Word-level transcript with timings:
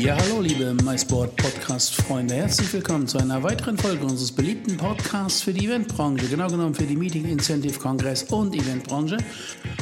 Ja, 0.00 0.16
hallo 0.16 0.42
liebe 0.42 0.74
MySport 0.84 1.34
Podcast 1.34 1.96
Freunde, 1.96 2.34
herzlich 2.34 2.72
willkommen 2.72 3.08
zu 3.08 3.18
einer 3.18 3.42
weiteren 3.42 3.76
Folge 3.76 4.04
unseres 4.04 4.30
beliebten 4.30 4.76
Podcasts 4.76 5.42
für 5.42 5.52
die 5.52 5.66
Eventbranche, 5.66 6.28
genau 6.28 6.46
genommen 6.46 6.72
für 6.72 6.84
die 6.84 6.94
Meeting 6.94 7.24
Incentive 7.24 7.80
Kongress 7.80 8.22
und 8.22 8.54
Eventbranche. 8.54 9.16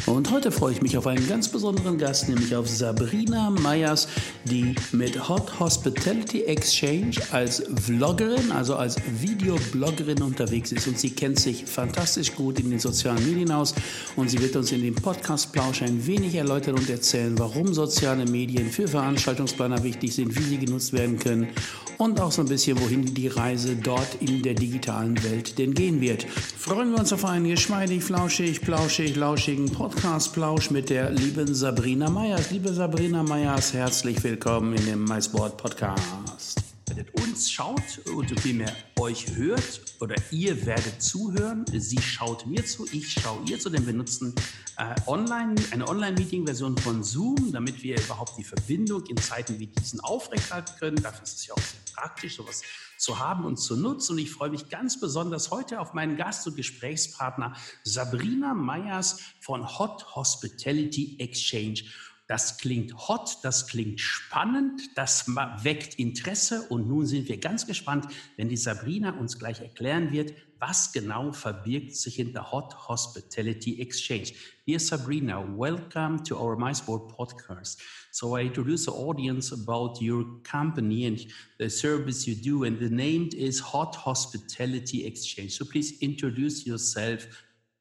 Und 0.07 0.31
heute 0.31 0.51
freue 0.51 0.73
ich 0.73 0.81
mich 0.81 0.97
auf 0.97 1.07
einen 1.07 1.27
ganz 1.29 1.49
besonderen 1.49 1.99
Gast, 1.99 2.31
nämlich 2.31 2.57
auf 2.57 2.67
Sabrina 2.67 3.51
Meyers, 3.51 4.09
die 4.45 4.75
mit 4.93 5.29
Hot 5.29 5.61
Hospitality 5.61 6.45
Exchange 6.45 7.17
als 7.33 7.65
Vloggerin, 7.85 8.53
also 8.53 8.77
als 8.77 8.97
Videobloggerin 9.21 10.23
unterwegs 10.23 10.73
ist. 10.73 10.87
Und 10.87 10.99
sie 10.99 11.11
kennt 11.11 11.41
sich 11.41 11.65
fantastisch 11.67 12.35
gut 12.35 12.59
in 12.61 12.71
den 12.71 12.79
sozialen 12.79 13.23
Medien 13.27 13.51
aus. 13.51 13.75
Und 14.15 14.31
sie 14.31 14.41
wird 14.41 14.57
uns 14.57 14.73
in 14.73 14.81
dem 14.81 14.95
Podcast 14.95 15.53
Plausch 15.53 15.83
ein 15.83 16.07
wenig 16.07 16.37
erläutern 16.37 16.77
und 16.77 16.89
erzählen, 16.89 17.39
warum 17.39 17.75
soziale 17.75 18.25
Medien 18.25 18.71
für 18.71 18.89
Veranstaltungsplaner 18.89 19.83
wichtig 19.83 20.06
sind, 20.15 20.37
wie 20.37 20.43
sie 20.43 20.59
genutzt 20.59 20.93
werden 20.93 21.19
können 21.19 21.49
und 21.99 22.21
auch 22.21 22.33
so 22.33 22.43
ein 22.43 22.49
bisschen, 22.49 22.81
wohin 22.81 23.15
die 23.15 23.29
Reise 23.29 23.77
dort 23.77 24.17
in 24.21 24.43
der 24.43 24.55
digitalen 24.55 25.23
Welt 25.25 25.59
denn 25.59 25.75
gehen 25.75 26.01
wird. 26.01 26.25
Freuen 26.25 26.93
wir 26.93 26.99
uns 26.99 27.13
auf 27.13 27.25
einen 27.25 27.49
geschmeidig, 27.49 28.05
flauschig, 28.05 28.61
plauschig, 28.61 29.17
lauschigen 29.17 29.71
Podcast-Plausch 29.71 30.71
mit 30.71 30.91
der 30.91 31.11
lieben 31.11 31.55
Sabrina 31.55 32.11
Meyers. 32.11 32.51
Liebe 32.51 32.73
Sabrina 32.73 33.23
Meyers, 33.23 33.73
herzlich 33.73 34.23
willkommen 34.23 34.75
in 34.75 34.87
dem 34.87 35.05
MySport 35.05 35.57
Podcast 35.57 36.66
werdet 36.89 37.15
uns 37.21 37.51
schaut 37.51 37.99
und 38.15 38.39
vielmehr 38.41 38.75
euch 38.99 39.35
hört 39.35 39.81
oder 40.01 40.15
ihr 40.31 40.67
werdet 40.67 41.03
zuhören. 41.03 41.65
Sie 41.73 42.01
schaut 42.01 42.47
mir 42.47 42.65
zu, 42.65 42.87
ich 42.93 43.13
schaue 43.13 43.43
ihr 43.49 43.59
zu, 43.59 43.71
denn 43.71 43.87
wir 43.87 43.93
nutzen 43.93 44.35
äh, 44.77 44.95
online, 45.07 45.55
eine 45.73 45.89
Online-Meeting-Version 45.89 46.79
von 46.79 47.03
Zoom, 47.03 47.53
damit 47.53 47.83
wir 47.83 48.01
überhaupt 48.01 48.39
die 48.39 48.45
Verbindung 48.45 49.05
in 49.07 49.17
Zeiten 49.17 49.59
wie 49.59 49.67
diesen 49.67 50.01
aufrechthalten 50.01 50.75
können. 50.79 51.03
Dafür 51.03 51.25
ist 51.25 51.39
es 51.39 51.47
ja 51.47 51.55
auch 51.55 51.59
sehr 51.59 51.81
praktisch, 51.95 52.37
sowas 52.37 52.63
zu 52.99 53.19
haben 53.19 53.45
und 53.45 53.57
zu 53.57 53.77
nutzen. 53.77 54.13
Und 54.13 54.19
ich 54.19 54.31
freue 54.31 54.51
mich 54.51 54.69
ganz 54.69 55.01
besonders 55.01 55.51
heute 55.51 55.81
auf 55.81 55.93
meinen 55.93 56.17
Gast 56.17 56.47
und 56.47 56.57
Gesprächspartner 56.57 57.55
Sabrina 57.85 58.55
Meyers 58.55 59.21
von 59.41 59.79
Hot 59.79 60.15
Hospitality 60.15 61.17
Exchange. 61.19 61.83
Das 62.29 62.59
klingt 62.59 62.93
hot, 63.09 63.39
das 63.43 63.69
klingt 63.69 64.01
spannend, 64.01 64.83
das 64.97 65.29
weckt 65.29 65.95
Interesse 65.95 66.67
und 66.71 66.89
nun 66.89 67.07
sind 67.07 67.29
wir 67.29 67.39
ganz 67.39 67.69
gespannt, 67.69 68.07
wenn 68.37 68.49
die 68.49 68.57
Sabrina 68.57 69.17
uns 69.17 69.39
gleich 69.39 69.61
erklären 69.61 70.11
wird, 70.11 70.35
was 70.59 70.93
genau 70.93 71.33
verbirgt 71.33 71.95
sich 71.95 72.17
hinter 72.17 72.51
Hot 72.51 72.89
Hospitality 72.89 73.81
Exchange. 73.81 74.33
Dear 74.67 74.81
Sabrina, 74.81 75.41
welcome 75.57 76.21
to 76.25 76.37
our 76.37 76.57
MySport 76.57 77.13
podcast. 77.15 77.81
So 78.11 78.37
I 78.37 78.47
introduce 78.47 78.87
the 78.87 78.93
audience 78.93 79.53
about 79.53 80.01
your 80.01 80.25
company 80.43 81.07
and 81.07 81.25
the 81.59 81.69
service 81.69 82.27
you 82.27 82.35
do, 82.35 82.65
and 82.65 82.81
the 82.81 82.91
name 82.91 83.29
is 83.37 83.61
Hot 83.73 83.95
Hospitality 83.95 85.05
Exchange. 85.07 85.53
So 85.53 85.65
please 85.65 85.97
introduce 86.01 86.67
yourself 86.67 87.29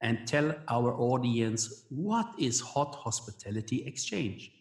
and 0.05 0.27
tell 0.27 0.53
our 0.67 0.93
audience 1.11 1.83
what 1.89 2.27
is 2.37 2.61
Hot 2.61 2.93
Hospitality 2.93 3.83
Exchange? 3.87 4.51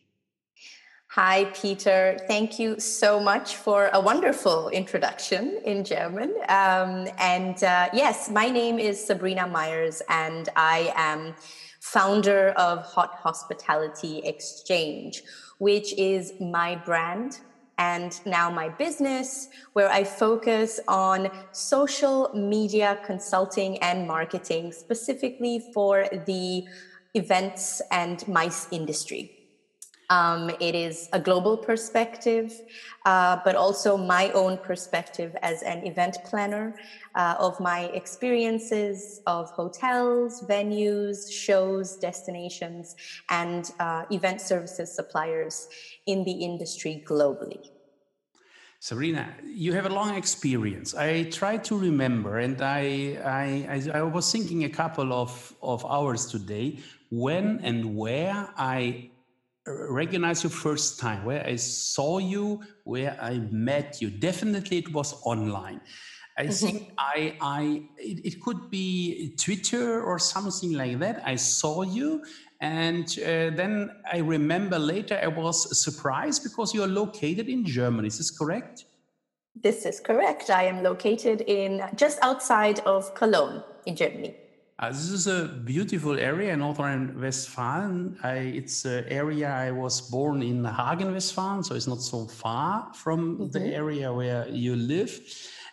Hi, 1.08 1.44
Peter. 1.62 2.18
Thank 2.26 2.58
you 2.58 2.80
so 2.80 3.20
much 3.20 3.56
for 3.56 3.90
a 3.92 4.00
wonderful 4.00 4.70
introduction 4.70 5.60
in 5.64 5.84
German. 5.84 6.30
Um, 6.48 7.06
and 7.18 7.62
uh, 7.62 7.90
yes, 7.92 8.30
my 8.30 8.48
name 8.48 8.78
is 8.78 8.96
Sabrina 9.06 9.46
Myers, 9.46 10.02
and 10.08 10.48
I 10.56 10.92
am 10.96 11.34
founder 11.80 12.48
of 12.56 12.82
Hot 12.94 13.12
Hospitality 13.22 14.22
Exchange, 14.24 15.22
which 15.58 15.92
is 15.98 16.32
my 16.40 16.74
brand 16.74 17.38
and 17.78 18.20
now 18.26 18.50
my 18.50 18.68
business, 18.68 19.48
where 19.72 19.88
I 19.88 20.04
focus 20.04 20.80
on 20.88 21.30
social 21.52 22.30
media 22.34 23.00
consulting 23.04 23.78
and 23.78 24.06
marketing, 24.06 24.72
specifically 24.72 25.62
for 25.72 26.06
the 26.26 26.64
events 27.14 27.82
and 27.90 28.26
MICE 28.26 28.68
industry. 28.70 29.43
Um, 30.10 30.50
it 30.60 30.74
is 30.74 31.08
a 31.12 31.18
global 31.18 31.56
perspective, 31.56 32.52
uh, 33.06 33.38
but 33.44 33.56
also 33.56 33.96
my 33.96 34.30
own 34.32 34.58
perspective 34.58 35.34
as 35.42 35.62
an 35.62 35.86
event 35.86 36.18
planner 36.24 36.74
uh, 37.14 37.36
of 37.38 37.58
my 37.60 37.84
experiences 37.94 39.20
of 39.26 39.50
hotels, 39.50 40.44
venues, 40.48 41.32
shows, 41.32 41.96
destinations, 41.96 42.96
and 43.30 43.70
uh, 43.80 44.04
event 44.10 44.40
services 44.40 44.94
suppliers 44.94 45.68
in 46.06 46.24
the 46.24 46.32
industry 46.32 47.02
globally. 47.06 47.70
Sabrina, 48.80 49.32
you 49.42 49.72
have 49.72 49.86
a 49.86 49.88
long 49.88 50.14
experience. 50.14 50.94
I 50.94 51.22
try 51.30 51.56
to 51.56 51.78
remember, 51.78 52.40
and 52.40 52.60
I, 52.60 53.16
I, 53.24 53.80
I, 53.94 54.02
was 54.02 54.30
thinking 54.30 54.64
a 54.64 54.68
couple 54.68 55.10
of, 55.10 55.54
of 55.62 55.86
hours 55.86 56.26
today 56.26 56.80
when 57.10 57.60
and 57.62 57.96
where 57.96 58.50
I 58.58 59.08
recognize 59.66 60.44
you 60.44 60.50
first 60.50 60.98
time, 60.98 61.24
where 61.24 61.44
I 61.46 61.56
saw 61.56 62.18
you, 62.18 62.62
where 62.84 63.16
I 63.20 63.38
met 63.50 64.00
you. 64.00 64.10
Definitely 64.10 64.78
it 64.78 64.92
was 64.92 65.14
online. 65.24 65.80
I 66.36 66.44
mm-hmm. 66.44 66.52
think 66.52 66.92
I, 66.98 67.36
I 67.40 67.82
it, 67.96 68.26
it, 68.26 68.42
could 68.42 68.68
be 68.70 69.36
Twitter 69.38 70.02
or 70.02 70.18
something 70.18 70.72
like 70.72 70.98
that. 70.98 71.22
I 71.24 71.36
saw 71.36 71.82
you, 71.82 72.24
and 72.60 73.06
uh, 73.20 73.54
then 73.54 73.90
I 74.12 74.18
remember 74.18 74.78
later 74.78 75.18
I 75.22 75.28
was 75.28 75.80
surprised 75.80 76.42
because 76.42 76.74
you 76.74 76.82
are 76.82 76.88
located 76.88 77.48
in 77.48 77.64
Germany. 77.64 78.08
Is 78.08 78.18
this 78.18 78.36
correct? 78.36 78.84
This 79.54 79.86
is 79.86 80.00
correct. 80.00 80.50
I 80.50 80.64
am 80.64 80.82
located 80.82 81.42
in 81.42 81.82
just 81.94 82.18
outside 82.22 82.80
of 82.80 83.14
Cologne 83.14 83.62
in 83.86 83.94
Germany. 83.94 84.34
Uh, 84.76 84.88
this 84.88 85.10
is 85.10 85.28
a 85.28 85.46
beautiful 85.64 86.18
area 86.18 86.52
in 86.52 86.58
northern 86.58 87.20
Westphalen. 87.20 88.18
I, 88.24 88.34
it's 88.58 88.84
an 88.84 89.04
area 89.08 89.48
I 89.48 89.70
was 89.70 90.00
born 90.00 90.42
in 90.42 90.64
Hagen, 90.64 91.12
Westphalen, 91.12 91.62
so 91.62 91.76
it's 91.76 91.86
not 91.86 92.02
so 92.02 92.26
far 92.26 92.92
from 92.92 93.38
mm-hmm. 93.38 93.50
the 93.50 93.72
area 93.72 94.12
where 94.12 94.48
you 94.48 94.74
live. 94.74 95.20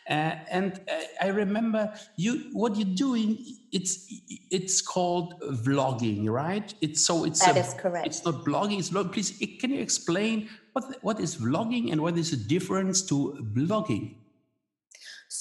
Uh, 0.07 0.35
and 0.51 0.81
I 1.19 1.27
remember 1.27 1.93
you 2.15 2.49
what 2.53 2.75
you're 2.75 2.95
doing. 2.95 3.37
It's 3.71 4.05
it's 4.51 4.81
called 4.81 5.39
vlogging, 5.41 6.29
right? 6.29 6.71
It's 6.81 7.01
so 7.05 7.23
it's 7.23 7.43
that 7.45 7.55
a, 7.55 7.59
is 7.59 7.73
correct. 7.73 8.05
It's 8.05 8.23
not 8.25 8.43
blogging. 8.43 8.79
It's 8.79 8.89
vlog. 8.89 9.13
Please, 9.13 9.31
can 9.59 9.71
you 9.71 9.79
explain 9.79 10.49
what 10.73 10.97
what 11.01 11.19
is 11.19 11.37
vlogging 11.37 11.91
and 11.91 12.01
what 12.01 12.17
is 12.17 12.31
the 12.31 12.37
difference 12.37 13.01
to 13.03 13.37
blogging? 13.53 14.15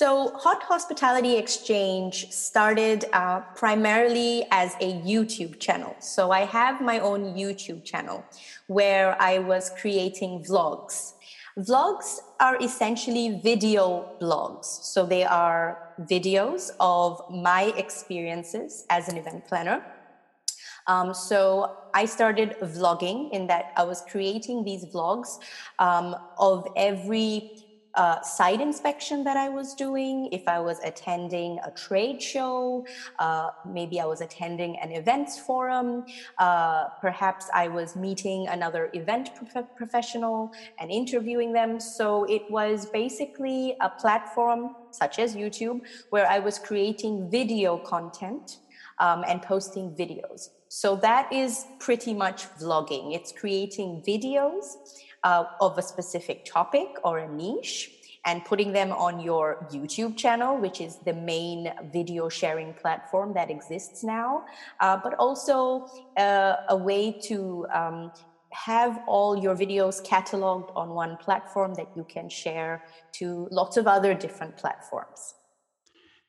So, 0.00 0.30
Hot 0.34 0.62
Hospitality 0.62 1.36
Exchange 1.36 2.30
started 2.30 3.04
uh, 3.12 3.40
primarily 3.54 4.46
as 4.50 4.74
a 4.80 4.94
YouTube 5.02 5.60
channel. 5.60 5.94
So, 5.98 6.30
I 6.30 6.46
have 6.46 6.80
my 6.80 7.00
own 7.00 7.34
YouTube 7.34 7.84
channel 7.84 8.24
where 8.66 9.14
I 9.20 9.40
was 9.40 9.70
creating 9.78 10.44
vlogs. 10.48 11.12
Vlogs 11.58 12.20
are 12.40 12.56
essentially 12.62 13.40
video 13.44 14.16
blogs. 14.22 14.64
So, 14.64 15.04
they 15.04 15.22
are 15.22 15.92
videos 16.00 16.70
of 16.80 17.20
my 17.30 17.64
experiences 17.76 18.86
as 18.88 19.06
an 19.10 19.18
event 19.18 19.48
planner. 19.48 19.84
Um, 20.86 21.12
so 21.12 21.76
I 21.92 22.06
started 22.06 22.56
vlogging 22.62 23.30
in 23.32 23.46
that 23.48 23.72
I 23.76 23.84
was 23.84 24.02
creating 24.10 24.64
these 24.64 24.86
vlogs 24.86 25.38
um, 25.78 26.16
of 26.38 26.66
every 26.74 27.52
uh, 27.94 28.20
site 28.22 28.60
inspection 28.60 29.24
that 29.24 29.36
I 29.36 29.48
was 29.48 29.74
doing, 29.74 30.28
if 30.32 30.46
I 30.46 30.60
was 30.60 30.78
attending 30.84 31.58
a 31.64 31.70
trade 31.70 32.22
show, 32.22 32.86
uh, 33.18 33.50
maybe 33.66 34.00
I 34.00 34.06
was 34.06 34.20
attending 34.20 34.78
an 34.78 34.92
events 34.92 35.38
forum, 35.38 36.04
uh, 36.38 36.88
perhaps 37.00 37.48
I 37.54 37.68
was 37.68 37.96
meeting 37.96 38.48
another 38.48 38.90
event 38.92 39.30
prof- 39.34 39.76
professional 39.76 40.52
and 40.78 40.90
interviewing 40.90 41.52
them. 41.52 41.80
So 41.80 42.24
it 42.24 42.42
was 42.50 42.86
basically 42.86 43.76
a 43.80 43.88
platform 43.88 44.76
such 44.92 45.18
as 45.18 45.34
YouTube 45.34 45.80
where 46.10 46.26
I 46.26 46.38
was 46.38 46.58
creating 46.58 47.30
video 47.30 47.78
content 47.78 48.58
um, 48.98 49.24
and 49.26 49.42
posting 49.42 49.90
videos. 49.94 50.50
So 50.68 50.94
that 50.96 51.32
is 51.32 51.66
pretty 51.80 52.14
much 52.14 52.44
vlogging. 52.60 53.14
It's 53.14 53.32
creating 53.32 54.04
videos 54.06 54.76
uh, 55.24 55.44
of 55.60 55.78
a 55.78 55.82
specific 55.82 56.44
topic 56.44 56.88
or 57.04 57.18
a 57.18 57.28
niche 57.28 57.90
and 58.26 58.44
putting 58.44 58.72
them 58.72 58.92
on 58.92 59.20
your 59.20 59.66
YouTube 59.72 60.16
channel, 60.16 60.58
which 60.58 60.80
is 60.80 60.98
the 60.98 61.12
main 61.12 61.72
video 61.92 62.28
sharing 62.28 62.74
platform 62.74 63.32
that 63.34 63.50
exists 63.50 64.04
now, 64.04 64.44
uh, 64.80 64.96
but 65.02 65.14
also 65.14 65.86
uh, 66.16 66.56
a 66.68 66.76
way 66.76 67.12
to 67.12 67.66
um, 67.72 68.12
have 68.52 69.00
all 69.06 69.38
your 69.38 69.54
videos 69.54 70.04
cataloged 70.04 70.70
on 70.76 70.90
one 70.90 71.16
platform 71.16 71.74
that 71.74 71.88
you 71.96 72.04
can 72.04 72.28
share 72.28 72.82
to 73.12 73.48
lots 73.50 73.76
of 73.76 73.86
other 73.86 74.12
different 74.12 74.56
platforms. 74.56 75.34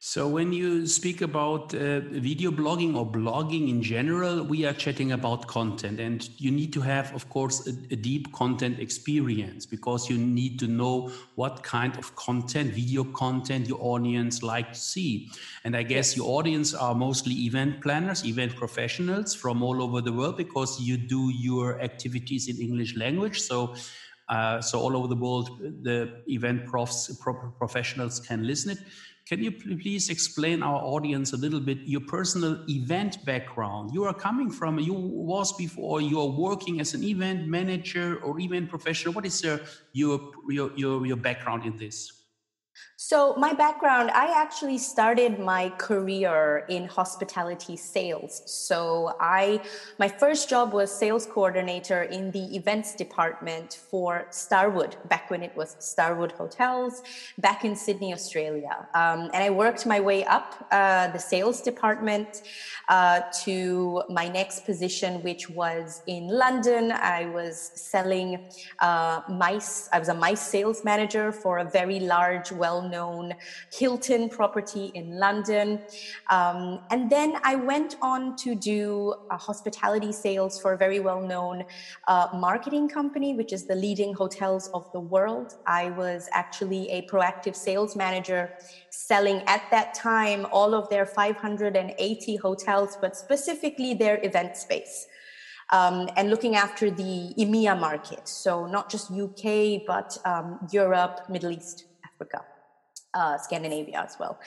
So, 0.04 0.28
when 0.28 0.52
you 0.52 0.88
speak 0.88 1.22
about 1.22 1.76
uh, 1.76 2.00
video 2.00 2.50
blogging 2.50 2.96
or 2.96 3.06
blogging 3.06 3.70
in 3.70 3.84
general, 3.84 4.44
we 4.44 4.66
are 4.66 4.74
chatting 4.74 5.12
about 5.12 5.46
content, 5.46 6.00
and 6.00 6.28
you 6.40 6.50
need 6.50 6.74
to 6.74 6.82
have, 6.82 7.14
of 7.14 7.30
course, 7.30 7.68
a, 7.68 7.70
a, 7.94 7.96
deep 7.96 8.34
content 8.34 8.80
experience 8.80 9.68
because 9.68 10.10
you 10.10 10.18
need 10.18 10.58
to 10.58 10.66
know 10.66 11.12
what 11.36 11.62
kind 11.62 11.96
of 11.98 12.16
content, 12.16 12.74
video 12.74 13.04
content, 13.04 13.68
your 13.68 13.78
audience 13.80 14.42
like 14.42 14.74
to 14.74 14.80
see. 14.80 15.30
And 15.66 15.78
I 15.78 15.84
guess 15.84 16.18
your 16.18 16.36
audience 16.36 16.74
are 16.74 16.96
mostly 16.96 17.36
event 17.46 17.84
planners, 17.84 18.26
event 18.26 18.56
professionals 18.56 19.36
from 19.36 19.62
all 19.62 19.84
over 19.84 20.02
the 20.02 20.12
world 20.12 20.36
because 20.36 20.82
you 20.82 20.98
do 20.98 21.30
your 21.30 21.80
activities 21.80 22.48
in 22.48 22.58
English 22.58 22.98
language. 22.98 23.40
So, 23.40 23.76
uh, 24.30 24.62
so 24.62 24.80
all 24.80 24.98
over 24.98 25.08
the 25.08 25.16
world, 25.16 25.60
the 25.84 26.24
event 26.28 26.66
profs, 26.66 27.16
pro- 27.22 27.52
professionals 27.60 28.20
can 28.20 28.48
listen 28.48 28.72
it. 28.72 28.80
Can 29.28 29.42
you 29.42 29.52
please 29.52 30.10
explain 30.10 30.62
our 30.62 30.82
audience 30.82 31.32
a 31.32 31.38
little 31.38 31.60
bit 31.60 31.78
your 31.86 32.02
personal 32.02 32.64
event 32.68 33.24
background? 33.24 33.92
You 33.94 34.04
are 34.04 34.14
coming 34.14 34.50
from, 34.52 34.80
you 34.80 34.94
was 34.94 35.54
before, 35.54 36.02
you 36.02 36.20
are 36.20 36.28
working 36.28 36.82
as 36.82 36.94
an 36.94 37.04
event 37.04 37.48
manager 37.48 38.18
or 38.24 38.40
event 38.40 38.70
professional. 38.70 39.14
What 39.14 39.26
is 39.26 39.42
your, 39.44 39.60
your, 39.94 40.32
your, 40.76 41.06
your 41.06 41.18
background 41.18 41.66
in 41.66 41.78
this? 41.78 42.12
So, 43.04 43.34
my 43.36 43.52
background, 43.52 44.12
I 44.12 44.28
actually 44.40 44.78
started 44.78 45.40
my 45.40 45.70
career 45.80 46.66
in 46.70 46.86
hospitality 46.86 47.76
sales. 47.76 48.44
So, 48.46 49.16
I 49.20 49.62
my 49.98 50.08
first 50.08 50.48
job 50.48 50.72
was 50.72 50.92
sales 50.92 51.26
coordinator 51.26 52.04
in 52.04 52.30
the 52.30 52.56
events 52.56 52.94
department 52.94 53.80
for 53.90 54.28
Starwood 54.30 54.98
back 55.10 55.32
when 55.32 55.42
it 55.42 55.58
was 55.58 55.76
Starwood 55.80 56.34
Hotels 56.34 57.02
back 57.40 57.66
in 57.66 57.76
Sydney, 57.76 58.14
Australia. 58.14 58.88
Um, 58.94 59.32
and 59.34 59.42
I 59.44 59.50
worked 59.50 59.88
my 59.88 60.00
way 60.00 60.24
up 60.24 60.68
uh, 60.70 61.08
the 61.08 61.18
sales 61.18 61.60
department 61.60 62.44
uh, 62.88 63.22
to 63.46 64.04
my 64.10 64.28
next 64.28 64.64
position, 64.64 65.24
which 65.24 65.50
was 65.50 66.04
in 66.06 66.28
London. 66.28 66.92
I 66.92 67.26
was 67.26 67.72
selling 67.74 68.48
uh, 68.78 69.22
mice. 69.28 69.90
I 69.92 69.98
was 69.98 70.10
a 70.10 70.14
mice 70.14 70.46
sales 70.56 70.86
manager 70.86 71.32
for 71.32 71.58
a 71.58 71.66
very 71.66 72.00
large, 72.00 72.52
well 72.52 72.91
known 72.92 73.34
Hilton 73.74 74.30
property 74.30 74.92
in 74.94 75.18
London. 75.18 75.80
Um, 76.30 76.82
and 76.92 77.10
then 77.10 77.38
I 77.44 77.56
went 77.56 77.96
on 78.02 78.36
to 78.38 78.56
do 78.56 79.16
uh, 79.30 79.38
hospitality 79.38 80.12
sales 80.12 80.60
for 80.62 80.74
a 80.74 80.78
very 80.78 81.00
well 81.00 81.22
known 81.22 81.64
uh, 82.08 82.28
marketing 82.34 82.90
company, 82.90 83.34
which 83.34 83.54
is 83.54 83.66
the 83.66 83.76
leading 83.76 84.14
hotels 84.14 84.70
of 84.74 84.92
the 84.92 85.00
world. 85.00 85.56
I 85.66 85.92
was 85.92 86.30
actually 86.34 86.90
a 86.90 87.02
proactive 87.08 87.56
sales 87.56 87.96
manager 87.96 88.52
selling 88.90 89.42
at 89.48 89.64
that 89.72 89.94
time 89.94 90.46
all 90.52 90.74
of 90.74 90.90
their 90.90 91.06
580 91.06 92.36
hotels, 92.36 92.98
but 93.02 93.16
specifically 93.16 93.94
their 93.94 94.20
event 94.24 94.58
space. 94.58 95.08
Um, 95.72 96.10
and 96.18 96.30
looking 96.30 96.58
after 96.58 96.92
the 96.92 97.34
EMEA 97.38 97.80
market. 97.80 98.28
So 98.28 98.66
not 98.66 98.92
just 98.92 99.10
UK, 99.10 99.84
but 99.88 100.18
um, 100.26 100.60
Europe, 100.70 101.30
Middle 101.30 101.52
East, 101.52 101.86
Africa 102.04 102.44
uh, 103.14 103.38
Scandinavia 103.38 104.02
as 104.02 104.18
well. 104.20 104.40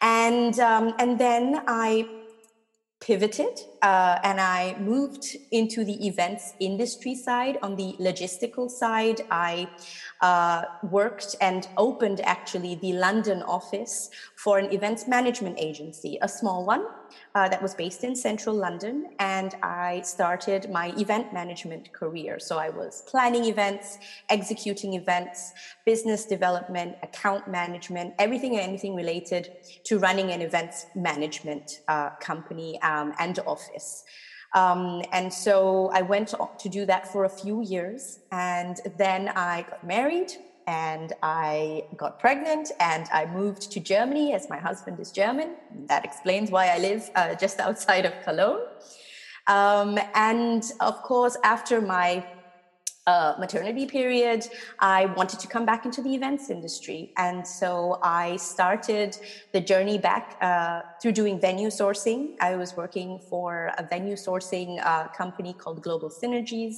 And, 0.00 0.58
um, 0.60 0.94
and 0.98 1.18
then 1.18 1.62
I 1.66 2.06
pivoted 3.00 3.60
uh, 3.82 4.18
and 4.22 4.40
I 4.40 4.76
moved 4.78 5.36
into 5.52 5.84
the 5.84 6.06
events 6.06 6.54
industry 6.60 7.14
side. 7.14 7.58
On 7.62 7.76
the 7.76 7.94
logistical 8.00 8.70
side, 8.70 9.22
I 9.30 9.68
uh, 10.20 10.62
worked 10.82 11.36
and 11.40 11.68
opened 11.76 12.20
actually 12.22 12.76
the 12.76 12.92
London 12.92 13.42
office 13.42 14.10
for 14.36 14.58
an 14.58 14.72
events 14.72 15.06
management 15.06 15.56
agency, 15.58 16.18
a 16.22 16.28
small 16.28 16.64
one 16.64 16.86
uh, 17.34 17.48
that 17.48 17.62
was 17.62 17.74
based 17.74 18.04
in 18.04 18.16
central 18.16 18.54
London. 18.54 19.10
And 19.18 19.54
I 19.62 20.00
started 20.02 20.70
my 20.70 20.92
event 20.96 21.32
management 21.32 21.92
career. 21.92 22.38
So 22.38 22.58
I 22.58 22.70
was 22.70 23.02
planning 23.06 23.44
events, 23.44 23.98
executing 24.28 24.94
events, 24.94 25.52
business 25.84 26.24
development, 26.24 26.96
account 27.02 27.48
management, 27.48 28.14
everything 28.18 28.52
and 28.52 28.62
anything 28.62 28.94
related 28.94 29.50
to 29.84 29.98
running 29.98 30.30
an 30.30 30.40
events 30.40 30.86
management 30.94 31.80
uh, 31.88 32.10
company 32.20 32.80
um, 32.82 33.12
and 33.18 33.38
office. 33.46 34.04
Um, 34.56 35.02
and 35.12 35.30
so 35.30 35.90
I 35.92 36.00
went 36.00 36.34
to 36.58 36.68
do 36.68 36.86
that 36.86 37.12
for 37.12 37.26
a 37.26 37.28
few 37.28 37.62
years. 37.62 38.20
And 38.32 38.80
then 38.96 39.28
I 39.28 39.66
got 39.68 39.86
married 39.86 40.32
and 40.66 41.12
I 41.22 41.84
got 41.96 42.18
pregnant 42.18 42.72
and 42.80 43.06
I 43.12 43.26
moved 43.26 43.70
to 43.72 43.80
Germany 43.80 44.32
as 44.32 44.48
my 44.48 44.56
husband 44.56 44.98
is 44.98 45.12
German. 45.12 45.56
That 45.88 46.06
explains 46.06 46.50
why 46.50 46.68
I 46.68 46.78
live 46.78 47.10
uh, 47.14 47.34
just 47.34 47.60
outside 47.66 48.06
of 48.06 48.14
Cologne. 48.24 48.66
Um, 49.46 49.98
and 50.14 50.64
of 50.80 51.02
course, 51.02 51.36
after 51.44 51.82
my 51.82 52.26
uh, 53.06 53.34
maternity 53.38 53.86
period, 53.86 54.46
I 54.80 55.06
wanted 55.06 55.38
to 55.40 55.46
come 55.46 55.64
back 55.64 55.84
into 55.84 56.02
the 56.02 56.14
events 56.14 56.50
industry. 56.50 57.12
And 57.16 57.46
so 57.46 58.00
I 58.02 58.36
started 58.36 59.16
the 59.52 59.60
journey 59.60 59.98
back 59.98 60.36
uh, 60.40 60.80
through 61.00 61.12
doing 61.12 61.40
venue 61.40 61.68
sourcing. 61.68 62.34
I 62.40 62.56
was 62.56 62.76
working 62.76 63.20
for 63.30 63.72
a 63.78 63.86
venue 63.86 64.16
sourcing 64.16 64.84
uh, 64.84 65.08
company 65.08 65.54
called 65.54 65.82
Global 65.82 66.10
Synergies. 66.10 66.74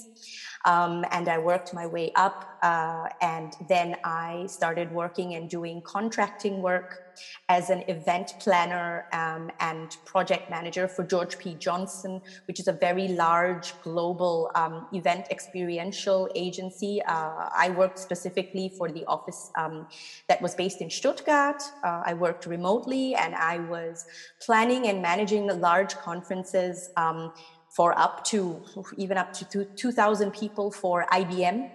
Um, 0.65 1.05
and 1.11 1.29
I 1.29 1.39
worked 1.39 1.73
my 1.75 1.87
way 1.87 2.13
up. 2.17 2.59
Uh, 2.63 3.09
and 3.21 3.55
then 3.69 3.97
I 4.05 4.47
started 4.49 4.91
working 4.91 5.35
and 5.35 5.49
doing 5.49 5.81
contracting 5.83 6.61
work 6.61 7.05
as 7.49 7.71
an 7.71 7.83
event 7.89 8.35
planner 8.41 9.07
um, 9.13 9.51
and 9.61 9.97
project 10.05 10.51
manager 10.51 10.89
for 10.89 11.05
George 11.05 11.39
P. 11.39 11.55
Johnson, 11.55 12.21
which 12.47 12.61
is 12.61 12.69
a 12.69 12.73
very 12.73 13.09
large 13.09 13.75
global 13.83 14.51
um, 14.55 14.87
event 14.93 15.27
experiential 15.31 16.29
agency. 16.35 17.01
Uh, 17.07 17.49
I 17.57 17.71
worked 17.77 17.99
specifically 17.99 18.73
for 18.77 18.91
the 18.91 19.05
office 19.07 19.51
um, 19.57 19.87
that 20.29 20.41
was 20.43 20.55
based 20.55 20.81
in 20.81 20.91
Stuttgart. 20.91 21.63
Uh, 21.85 22.03
I 22.05 22.15
worked 22.15 22.47
remotely 22.47 23.15
and 23.15 23.35
I 23.35 23.59
was 23.61 24.07
planning 24.41 24.89
and 24.89 25.01
managing 25.01 25.47
large 25.61 25.95
conferences 25.97 26.91
um, 26.97 27.33
for 27.71 27.99
up 27.99 28.25
to 28.25 28.63
even 28.97 29.17
up 29.17 29.33
to 29.33 29.65
2,000 29.65 30.33
people 30.33 30.71
for 30.71 31.07
IBM, 31.13 31.71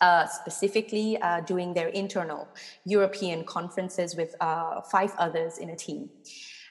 uh, 0.00 0.26
specifically 0.26 1.18
uh, 1.20 1.40
doing 1.40 1.74
their 1.74 1.88
internal 1.88 2.48
European 2.84 3.44
conferences 3.44 4.14
with 4.16 4.34
uh, 4.40 4.80
five 4.82 5.12
others 5.18 5.58
in 5.58 5.70
a 5.70 5.76
team. 5.76 6.10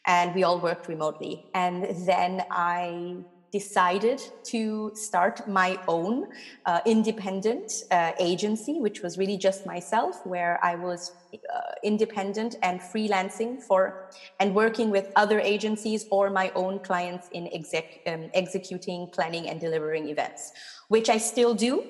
And 0.07 0.35
we 0.35 0.43
all 0.43 0.59
worked 0.59 0.87
remotely. 0.87 1.45
And 1.53 1.83
then 2.05 2.43
I 2.51 3.17
decided 3.51 4.21
to 4.43 4.91
start 4.95 5.47
my 5.47 5.79
own 5.87 6.27
uh, 6.65 6.81
independent 6.85 7.71
uh, 7.91 8.11
agency, 8.19 8.79
which 8.79 9.01
was 9.01 9.17
really 9.17 9.37
just 9.37 9.65
myself, 9.65 10.25
where 10.25 10.59
I 10.63 10.75
was 10.75 11.11
uh, 11.33 11.61
independent 11.83 12.55
and 12.61 12.79
freelancing 12.81 13.61
for 13.61 14.09
and 14.39 14.53
working 14.53 14.89
with 14.89 15.11
other 15.15 15.39
agencies 15.39 16.05
or 16.11 16.29
my 16.29 16.51
own 16.55 16.79
clients 16.79 17.29
in 17.31 17.47
exec, 17.53 18.01
um, 18.07 18.29
executing, 18.33 19.07
planning, 19.07 19.49
and 19.49 19.59
delivering 19.59 20.09
events, 20.09 20.51
which 20.87 21.09
I 21.09 21.17
still 21.17 21.53
do. 21.53 21.83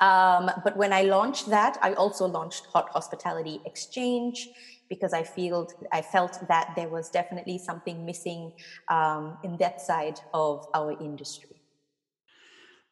Um, 0.00 0.50
but 0.64 0.76
when 0.76 0.92
I 0.92 1.02
launched 1.02 1.48
that, 1.50 1.78
I 1.80 1.94
also 1.94 2.26
launched 2.26 2.66
Hot 2.66 2.88
Hospitality 2.90 3.60
Exchange 3.64 4.48
because 4.92 5.14
I 5.14 5.22
feel 5.22 5.56
I 5.90 6.02
felt 6.02 6.34
that 6.48 6.66
there 6.76 6.90
was 6.96 7.08
definitely 7.08 7.56
something 7.56 8.04
missing 8.04 8.52
um, 8.96 9.38
in 9.42 9.56
that 9.56 9.80
side 9.80 10.20
of 10.34 10.66
our 10.74 10.92
industry. 11.08 11.56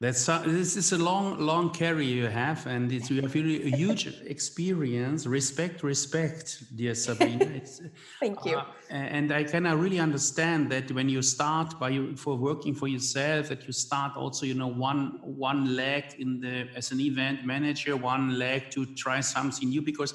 That's 0.00 0.26
uh, 0.30 0.38
this 0.46 0.78
is 0.78 0.92
a 0.92 0.98
long, 1.10 1.38
long 1.38 1.74
career 1.74 2.14
you 2.22 2.28
have, 2.28 2.66
and 2.66 2.90
it's 2.90 3.10
you 3.10 3.20
have 3.20 3.34
really 3.34 3.58
a 3.70 3.76
huge 3.76 4.06
experience. 4.34 5.26
Respect, 5.26 5.82
respect, 5.82 6.74
dear 6.74 6.94
Sabrina. 6.94 7.60
Thank 8.20 8.38
you. 8.46 8.56
Uh, 8.56 8.64
and 8.94 9.30
I 9.30 9.44
can 9.44 9.66
I 9.66 9.74
really 9.74 10.00
understand 10.00 10.72
that 10.72 10.90
when 10.90 11.10
you 11.10 11.20
start 11.20 11.78
by 11.78 11.90
you, 11.90 12.16
for 12.16 12.34
working 12.34 12.74
for 12.74 12.88
yourself, 12.88 13.48
that 13.50 13.66
you 13.66 13.74
start 13.74 14.16
also, 14.16 14.46
you 14.46 14.54
know, 14.54 14.72
one 14.92 15.20
one 15.22 15.76
leg 15.76 16.04
in 16.18 16.40
the 16.40 16.54
as 16.74 16.92
an 16.92 17.00
event 17.00 17.44
manager, 17.44 17.94
one 17.94 18.38
leg 18.38 18.70
to 18.70 18.86
try 19.04 19.20
something 19.20 19.68
new. 19.68 19.82
Because 19.82 20.14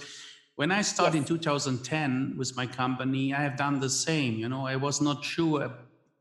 when 0.55 0.71
I 0.71 0.81
started 0.81 1.17
yes. 1.19 1.29
in 1.29 1.37
2010 1.37 2.35
with 2.37 2.55
my 2.55 2.65
company, 2.65 3.33
I 3.33 3.41
have 3.41 3.57
done 3.57 3.79
the 3.79 3.89
same. 3.89 4.35
You 4.35 4.49
know, 4.49 4.65
I 4.65 4.77
was 4.77 5.01
not 5.01 5.23
sure 5.23 5.69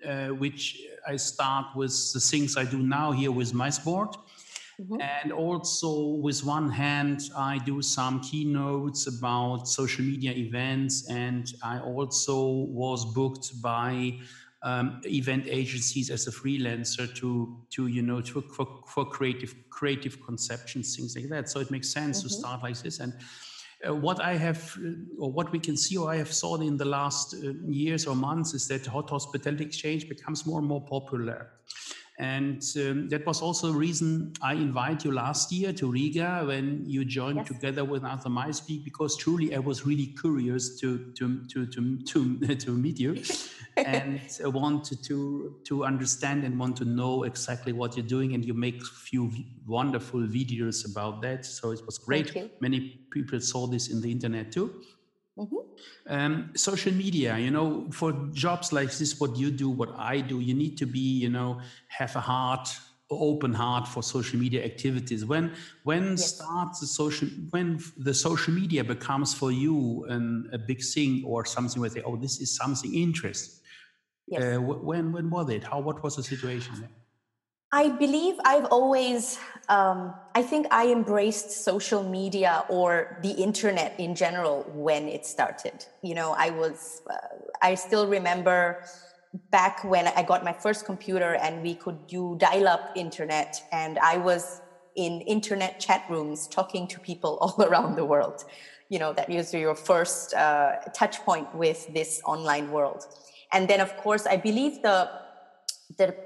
uh, 0.06 0.28
which 0.28 0.82
I 1.06 1.16
start 1.16 1.66
with 1.76 2.12
the 2.12 2.20
things 2.20 2.56
I 2.56 2.64
do 2.64 2.78
now 2.78 3.12
here 3.12 3.30
with 3.30 3.52
MiceBoard. 3.52 4.16
Mm-hmm. 4.80 5.00
And 5.00 5.32
also, 5.32 6.16
with 6.16 6.44
one 6.44 6.68
hand, 6.68 7.30
I 7.36 7.58
do 7.58 7.80
some 7.80 8.20
keynotes 8.20 9.06
about 9.06 9.68
social 9.68 10.04
media 10.04 10.32
events, 10.32 11.08
and 11.08 11.46
I 11.62 11.78
also 11.78 12.48
was 12.48 13.04
booked 13.04 13.62
by 13.62 14.18
um, 14.62 15.00
event 15.04 15.44
agencies 15.46 16.10
as 16.10 16.26
a 16.26 16.32
freelancer 16.32 17.14
to 17.16 17.56
to 17.70 17.86
you 17.86 18.02
know 18.02 18.20
to, 18.22 18.40
for, 18.40 18.66
for 18.88 19.04
creative 19.04 19.54
creative 19.70 20.20
conceptions, 20.26 20.96
things 20.96 21.14
like 21.14 21.28
that. 21.28 21.48
So 21.48 21.60
it 21.60 21.70
makes 21.70 21.88
sense 21.88 22.18
mm-hmm. 22.18 22.28
to 22.28 22.34
start 22.34 22.62
like 22.64 22.78
this 22.78 22.98
and. 22.98 23.12
Uh, 23.86 23.94
what 23.94 24.20
I 24.20 24.36
have, 24.36 24.76
uh, 24.78 24.90
or 25.18 25.32
what 25.32 25.52
we 25.52 25.58
can 25.58 25.76
see, 25.76 25.96
or 25.96 26.10
I 26.10 26.16
have 26.16 26.32
saw 26.32 26.56
in 26.56 26.76
the 26.76 26.84
last 26.84 27.34
uh, 27.34 27.52
years 27.66 28.06
or 28.06 28.16
months, 28.16 28.54
is 28.54 28.68
that 28.68 28.86
hot 28.86 29.10
hospitality 29.10 29.64
exchange 29.64 30.08
becomes 30.08 30.46
more 30.46 30.58
and 30.58 30.68
more 30.68 30.80
popular. 30.80 31.50
And 32.18 32.62
um, 32.76 33.08
that 33.08 33.26
was 33.26 33.42
also 33.42 33.72
the 33.72 33.78
reason 33.78 34.34
I 34.40 34.54
invite 34.54 35.04
you 35.04 35.10
last 35.10 35.50
year 35.50 35.72
to 35.72 35.90
Riga 35.90 36.44
when 36.46 36.84
you 36.86 37.04
joined 37.04 37.38
yes. 37.38 37.48
together 37.48 37.84
with 37.84 38.04
Arthur 38.04 38.28
MySpeak 38.28 38.84
because 38.84 39.16
truly 39.16 39.54
I 39.54 39.58
was 39.58 39.84
really 39.84 40.14
curious 40.20 40.78
to 40.80 41.12
to 41.14 41.44
to 41.48 41.66
to 41.66 41.98
to, 42.04 42.54
to 42.64 42.70
meet 42.70 43.00
you 43.00 43.20
and 43.76 44.20
I 44.44 44.46
wanted 44.46 45.02
to 45.04 45.56
to 45.64 45.84
understand 45.84 46.44
and 46.44 46.56
want 46.56 46.76
to 46.76 46.84
know 46.84 47.24
exactly 47.24 47.72
what 47.72 47.96
you're 47.96 48.06
doing. 48.06 48.34
And 48.34 48.44
you 48.44 48.54
make 48.54 48.80
a 48.80 48.84
few 48.84 49.32
wonderful 49.66 50.20
videos 50.20 50.88
about 50.88 51.20
that, 51.22 51.44
so 51.44 51.72
it 51.72 51.84
was 51.84 51.98
great. 51.98 52.60
Many 52.60 53.00
people 53.10 53.40
saw 53.40 53.66
this 53.66 53.90
in 53.90 54.00
the 54.00 54.12
internet 54.12 54.52
too. 54.52 54.82
Mm-hmm. 55.36 55.56
Um, 56.08 56.50
social 56.54 56.92
media, 56.92 57.36
you 57.38 57.50
know, 57.50 57.88
for 57.90 58.12
jobs 58.32 58.72
like 58.72 58.92
this, 58.92 59.18
what 59.18 59.36
you 59.36 59.50
do, 59.50 59.68
what 59.68 59.90
I 59.98 60.20
do, 60.20 60.38
you 60.38 60.54
need 60.54 60.78
to 60.78 60.86
be, 60.86 61.00
you 61.00 61.28
know, 61.28 61.60
have 61.88 62.14
a 62.14 62.20
heart, 62.20 62.68
open 63.10 63.52
heart 63.52 63.88
for 63.88 64.02
social 64.02 64.38
media 64.38 64.64
activities. 64.64 65.24
When 65.24 65.52
when 65.82 66.10
yes. 66.10 66.36
starts 66.36 66.80
the 66.80 66.86
social 66.86 67.28
when 67.50 67.80
the 67.96 68.14
social 68.14 68.54
media 68.54 68.84
becomes 68.84 69.34
for 69.34 69.50
you 69.50 70.04
an, 70.08 70.48
a 70.52 70.58
big 70.58 70.82
thing 70.82 71.24
or 71.26 71.44
something 71.44 71.80
where 71.80 71.90
they, 71.90 72.02
oh, 72.02 72.16
this 72.16 72.40
is 72.40 72.56
something 72.56 72.94
interesting. 72.94 73.60
Yes. 74.28 74.56
Uh, 74.56 74.60
when 74.60 75.12
when 75.12 75.30
was 75.30 75.50
it? 75.50 75.64
How 75.64 75.80
what 75.80 76.02
was 76.02 76.16
the 76.16 76.22
situation 76.22 76.74
there? 76.80 76.90
I 77.74 77.88
believe 77.88 78.36
I've 78.44 78.66
always, 78.66 79.36
um, 79.68 80.14
I 80.36 80.42
think 80.42 80.68
I 80.70 80.92
embraced 80.92 81.50
social 81.64 82.04
media 82.04 82.64
or 82.68 83.18
the 83.20 83.32
internet 83.32 83.98
in 83.98 84.14
general 84.14 84.62
when 84.72 85.08
it 85.08 85.26
started. 85.26 85.84
You 86.00 86.14
know, 86.14 86.36
I 86.38 86.50
was, 86.50 87.02
uh, 87.10 87.16
I 87.62 87.74
still 87.74 88.06
remember 88.06 88.84
back 89.50 89.82
when 89.82 90.06
I 90.06 90.22
got 90.22 90.44
my 90.44 90.52
first 90.52 90.86
computer 90.86 91.34
and 91.34 91.62
we 91.64 91.74
could 91.74 92.06
do 92.06 92.36
dial 92.38 92.68
up 92.68 92.92
internet, 92.94 93.60
and 93.72 93.98
I 93.98 94.18
was 94.18 94.60
in 94.94 95.22
internet 95.22 95.80
chat 95.80 96.04
rooms 96.08 96.46
talking 96.46 96.86
to 96.86 97.00
people 97.00 97.38
all 97.40 97.60
around 97.60 97.96
the 97.96 98.04
world. 98.04 98.44
You 98.88 99.00
know, 99.00 99.12
that 99.14 99.28
was 99.28 99.52
your 99.52 99.74
first 99.74 100.32
uh, 100.34 100.76
touch 100.94 101.18
point 101.22 101.52
with 101.52 101.92
this 101.92 102.22
online 102.24 102.70
world. 102.70 103.02
And 103.52 103.66
then, 103.66 103.80
of 103.80 103.96
course, 103.96 104.26
I 104.26 104.36
believe 104.36 104.80
the 104.82 105.10
the 105.98 106.16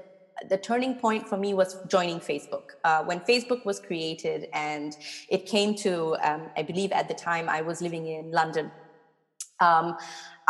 the 0.47 0.57
turning 0.57 0.95
point 0.95 1.27
for 1.27 1.37
me 1.37 1.53
was 1.53 1.77
joining 1.87 2.19
Facebook. 2.19 2.71
Uh, 2.83 3.03
when 3.03 3.19
Facebook 3.21 3.65
was 3.65 3.79
created 3.79 4.47
and 4.53 4.95
it 5.29 5.45
came 5.45 5.75
to, 5.75 6.15
um, 6.23 6.49
I 6.55 6.63
believe 6.63 6.91
at 6.91 7.07
the 7.07 7.13
time 7.13 7.49
I 7.49 7.61
was 7.61 7.81
living 7.81 8.07
in 8.07 8.31
London. 8.31 8.71
Um, 9.59 9.97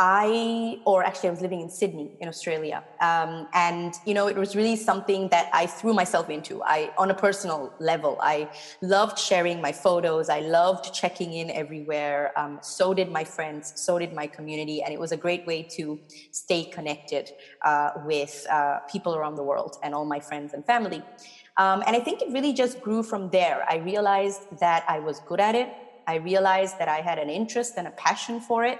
I, 0.01 0.79
or 0.85 1.03
actually, 1.03 1.27
I 1.27 1.31
was 1.33 1.41
living 1.41 1.59
in 1.59 1.69
Sydney 1.69 2.11
in 2.21 2.29
Australia. 2.29 2.85
Um, 3.01 3.49
and, 3.53 3.93
you 4.05 4.13
know, 4.13 4.27
it 4.27 4.37
was 4.37 4.55
really 4.55 4.77
something 4.77 5.27
that 5.27 5.49
I 5.51 5.65
threw 5.65 5.93
myself 5.93 6.29
into. 6.29 6.63
I, 6.63 6.89
on 6.97 7.11
a 7.11 7.13
personal 7.13 7.73
level, 7.79 8.17
I 8.21 8.49
loved 8.81 9.19
sharing 9.19 9.59
my 9.59 9.73
photos. 9.73 10.29
I 10.29 10.39
loved 10.39 10.93
checking 10.93 11.33
in 11.33 11.51
everywhere. 11.51 12.31
Um, 12.39 12.59
so 12.61 12.93
did 12.93 13.11
my 13.11 13.25
friends. 13.25 13.73
So 13.75 13.99
did 13.99 14.13
my 14.13 14.25
community. 14.25 14.81
And 14.81 14.93
it 14.93 14.99
was 15.01 15.11
a 15.11 15.17
great 15.17 15.45
way 15.45 15.63
to 15.77 15.99
stay 16.31 16.63
connected 16.63 17.31
uh, 17.65 17.89
with 18.05 18.47
uh, 18.49 18.79
people 18.89 19.17
around 19.17 19.35
the 19.35 19.43
world 19.43 19.75
and 19.83 19.93
all 19.93 20.05
my 20.05 20.21
friends 20.21 20.53
and 20.53 20.65
family. 20.65 21.03
Um, 21.57 21.83
and 21.85 21.93
I 21.93 21.99
think 21.99 22.21
it 22.21 22.29
really 22.31 22.53
just 22.53 22.79
grew 22.79 23.03
from 23.03 23.31
there. 23.31 23.65
I 23.69 23.75
realized 23.79 24.43
that 24.61 24.85
I 24.87 24.99
was 24.99 25.19
good 25.27 25.41
at 25.41 25.55
it. 25.55 25.67
I 26.09 26.15
realized 26.15 26.75
that 26.79 26.89
I 26.97 27.01
had 27.09 27.17
an 27.19 27.29
interest 27.29 27.73
and 27.77 27.85
a 27.87 27.91
passion 27.91 28.41
for 28.41 28.65
it. 28.71 28.79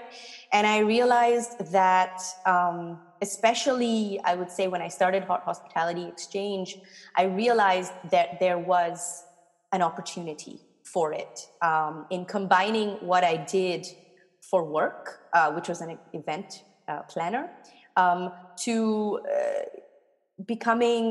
And 0.52 0.66
I 0.66 0.78
realized 0.96 1.52
that, 1.78 2.16
um, 2.44 2.98
especially, 3.22 4.18
I 4.24 4.34
would 4.34 4.50
say, 4.50 4.66
when 4.66 4.82
I 4.82 4.88
started 4.88 5.22
Hot 5.30 5.42
Hospitality 5.50 6.04
Exchange, 6.14 6.68
I 7.16 7.24
realized 7.42 7.92
that 8.10 8.28
there 8.40 8.58
was 8.58 9.22
an 9.70 9.80
opportunity 9.80 10.56
for 10.82 11.12
it 11.12 11.46
um, 11.62 12.06
in 12.10 12.24
combining 12.24 12.88
what 13.10 13.22
I 13.22 13.36
did 13.36 13.86
for 14.50 14.64
work, 14.64 15.20
uh, 15.32 15.52
which 15.52 15.68
was 15.68 15.80
an 15.80 15.98
event 16.12 16.64
uh, 16.88 17.02
planner, 17.12 17.44
um, 17.96 18.32
to 18.64 19.20
uh, 19.20 20.42
becoming 20.52 21.04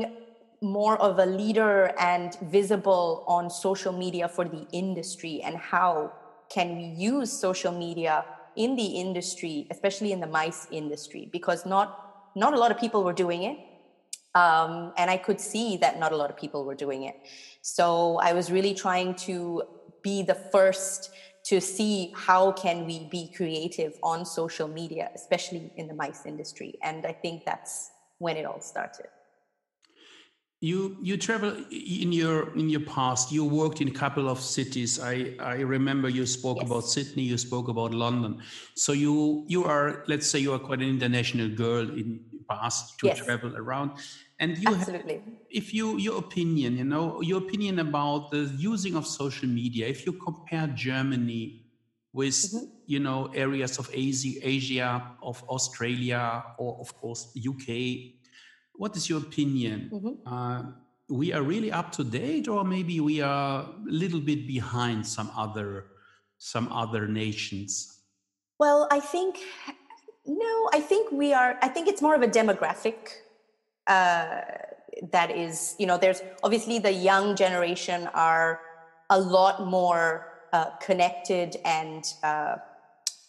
more 0.62 1.00
of 1.00 1.18
a 1.18 1.26
leader 1.26 1.92
and 1.98 2.36
visible 2.42 3.24
on 3.26 3.48
social 3.48 3.92
media 3.92 4.28
for 4.28 4.44
the 4.44 4.66
industry 4.72 5.40
and 5.42 5.56
how 5.56 6.12
can 6.50 6.76
we 6.76 6.84
use 6.84 7.32
social 7.32 7.72
media 7.72 8.24
in 8.56 8.76
the 8.76 8.84
industry, 8.84 9.66
especially 9.70 10.12
in 10.12 10.20
the 10.20 10.26
MICE 10.26 10.66
industry, 10.70 11.28
because 11.32 11.64
not 11.64 12.06
not 12.36 12.52
a 12.54 12.58
lot 12.58 12.70
of 12.70 12.78
people 12.78 13.02
were 13.02 13.12
doing 13.12 13.42
it. 13.44 13.58
Um, 14.34 14.92
and 14.96 15.10
I 15.10 15.16
could 15.16 15.40
see 15.40 15.76
that 15.78 15.98
not 15.98 16.12
a 16.12 16.16
lot 16.16 16.30
of 16.30 16.36
people 16.36 16.64
were 16.64 16.76
doing 16.76 17.04
it. 17.04 17.16
So 17.62 18.18
I 18.18 18.32
was 18.32 18.52
really 18.52 18.74
trying 18.74 19.14
to 19.26 19.62
be 20.02 20.22
the 20.22 20.36
first 20.36 21.10
to 21.46 21.60
see 21.60 22.12
how 22.14 22.52
can 22.52 22.86
we 22.86 23.08
be 23.10 23.32
creative 23.34 23.98
on 24.02 24.24
social 24.24 24.68
media, 24.68 25.10
especially 25.14 25.72
in 25.76 25.88
the 25.88 25.94
MICE 25.94 26.26
industry. 26.26 26.78
And 26.82 27.06
I 27.06 27.12
think 27.12 27.44
that's 27.44 27.90
when 28.18 28.36
it 28.36 28.44
all 28.44 28.60
started 28.60 29.06
you 30.60 30.96
you 31.00 31.16
travel 31.16 31.56
in 31.70 32.12
your 32.12 32.54
in 32.54 32.68
your 32.68 32.80
past 32.80 33.32
you 33.32 33.44
worked 33.44 33.80
in 33.80 33.88
a 33.88 33.90
couple 33.90 34.28
of 34.28 34.38
cities 34.38 35.00
i 35.00 35.34
i 35.40 35.54
remember 35.54 36.08
you 36.08 36.26
spoke 36.26 36.58
yes. 36.58 36.66
about 36.66 36.84
sydney 36.84 37.22
you 37.22 37.38
spoke 37.38 37.68
about 37.68 37.94
london 37.94 38.38
so 38.74 38.92
you 38.92 39.42
you 39.48 39.64
are 39.64 40.04
let's 40.06 40.28
say 40.28 40.38
you 40.38 40.52
are 40.52 40.58
quite 40.58 40.80
an 40.80 40.88
international 40.88 41.48
girl 41.48 41.88
in 41.88 42.20
past 42.48 42.98
to 42.98 43.06
yes. 43.06 43.18
travel 43.24 43.56
around 43.56 43.90
and 44.38 44.58
you 44.58 44.74
absolutely 44.74 45.14
have, 45.14 45.22
if 45.50 45.72
you 45.72 45.96
your 45.98 46.18
opinion 46.18 46.76
you 46.76 46.84
know 46.84 47.22
your 47.22 47.38
opinion 47.38 47.78
about 47.78 48.30
the 48.30 48.52
using 48.58 48.96
of 48.96 49.06
social 49.06 49.48
media 49.48 49.86
if 49.86 50.04
you 50.04 50.12
compare 50.12 50.66
germany 50.74 51.62
with 52.12 52.34
mm-hmm. 52.34 52.64
you 52.86 52.98
know 52.98 53.30
areas 53.34 53.78
of 53.78 53.88
asia 53.94 54.32
asia 54.42 55.10
of 55.22 55.42
australia 55.48 56.42
or 56.58 56.76
of 56.80 56.94
course 57.00 57.32
uk 57.48 57.68
what 58.80 58.96
is 58.96 59.10
your 59.10 59.20
opinion? 59.20 59.90
Mm-hmm. 59.92 60.14
Uh, 60.34 60.62
we 61.10 61.34
are 61.34 61.42
really 61.42 61.70
up 61.70 61.92
to 61.92 62.02
date, 62.02 62.48
or 62.48 62.64
maybe 62.64 62.98
we 62.98 63.20
are 63.20 63.60
a 63.62 63.92
little 64.02 64.20
bit 64.20 64.46
behind 64.46 65.06
some 65.06 65.30
other 65.36 65.84
some 66.38 66.66
other 66.72 67.06
nations? 67.06 67.98
Well, 68.58 68.88
I 68.90 69.00
think 69.00 69.36
no. 70.24 70.70
I 70.72 70.80
think 70.80 71.12
we 71.12 71.34
are. 71.34 71.58
I 71.60 71.68
think 71.68 71.88
it's 71.88 72.00
more 72.00 72.14
of 72.14 72.22
a 72.22 72.28
demographic. 72.40 72.96
Uh, 73.86 74.40
that 75.12 75.30
is, 75.30 75.76
you 75.78 75.86
know, 75.86 75.98
there's 75.98 76.22
obviously 76.42 76.78
the 76.78 76.92
young 77.10 77.36
generation 77.36 78.08
are 78.14 78.60
a 79.10 79.20
lot 79.20 79.66
more 79.66 80.04
uh, 80.54 80.70
connected 80.86 81.56
and 81.66 82.04
uh, 82.22 82.56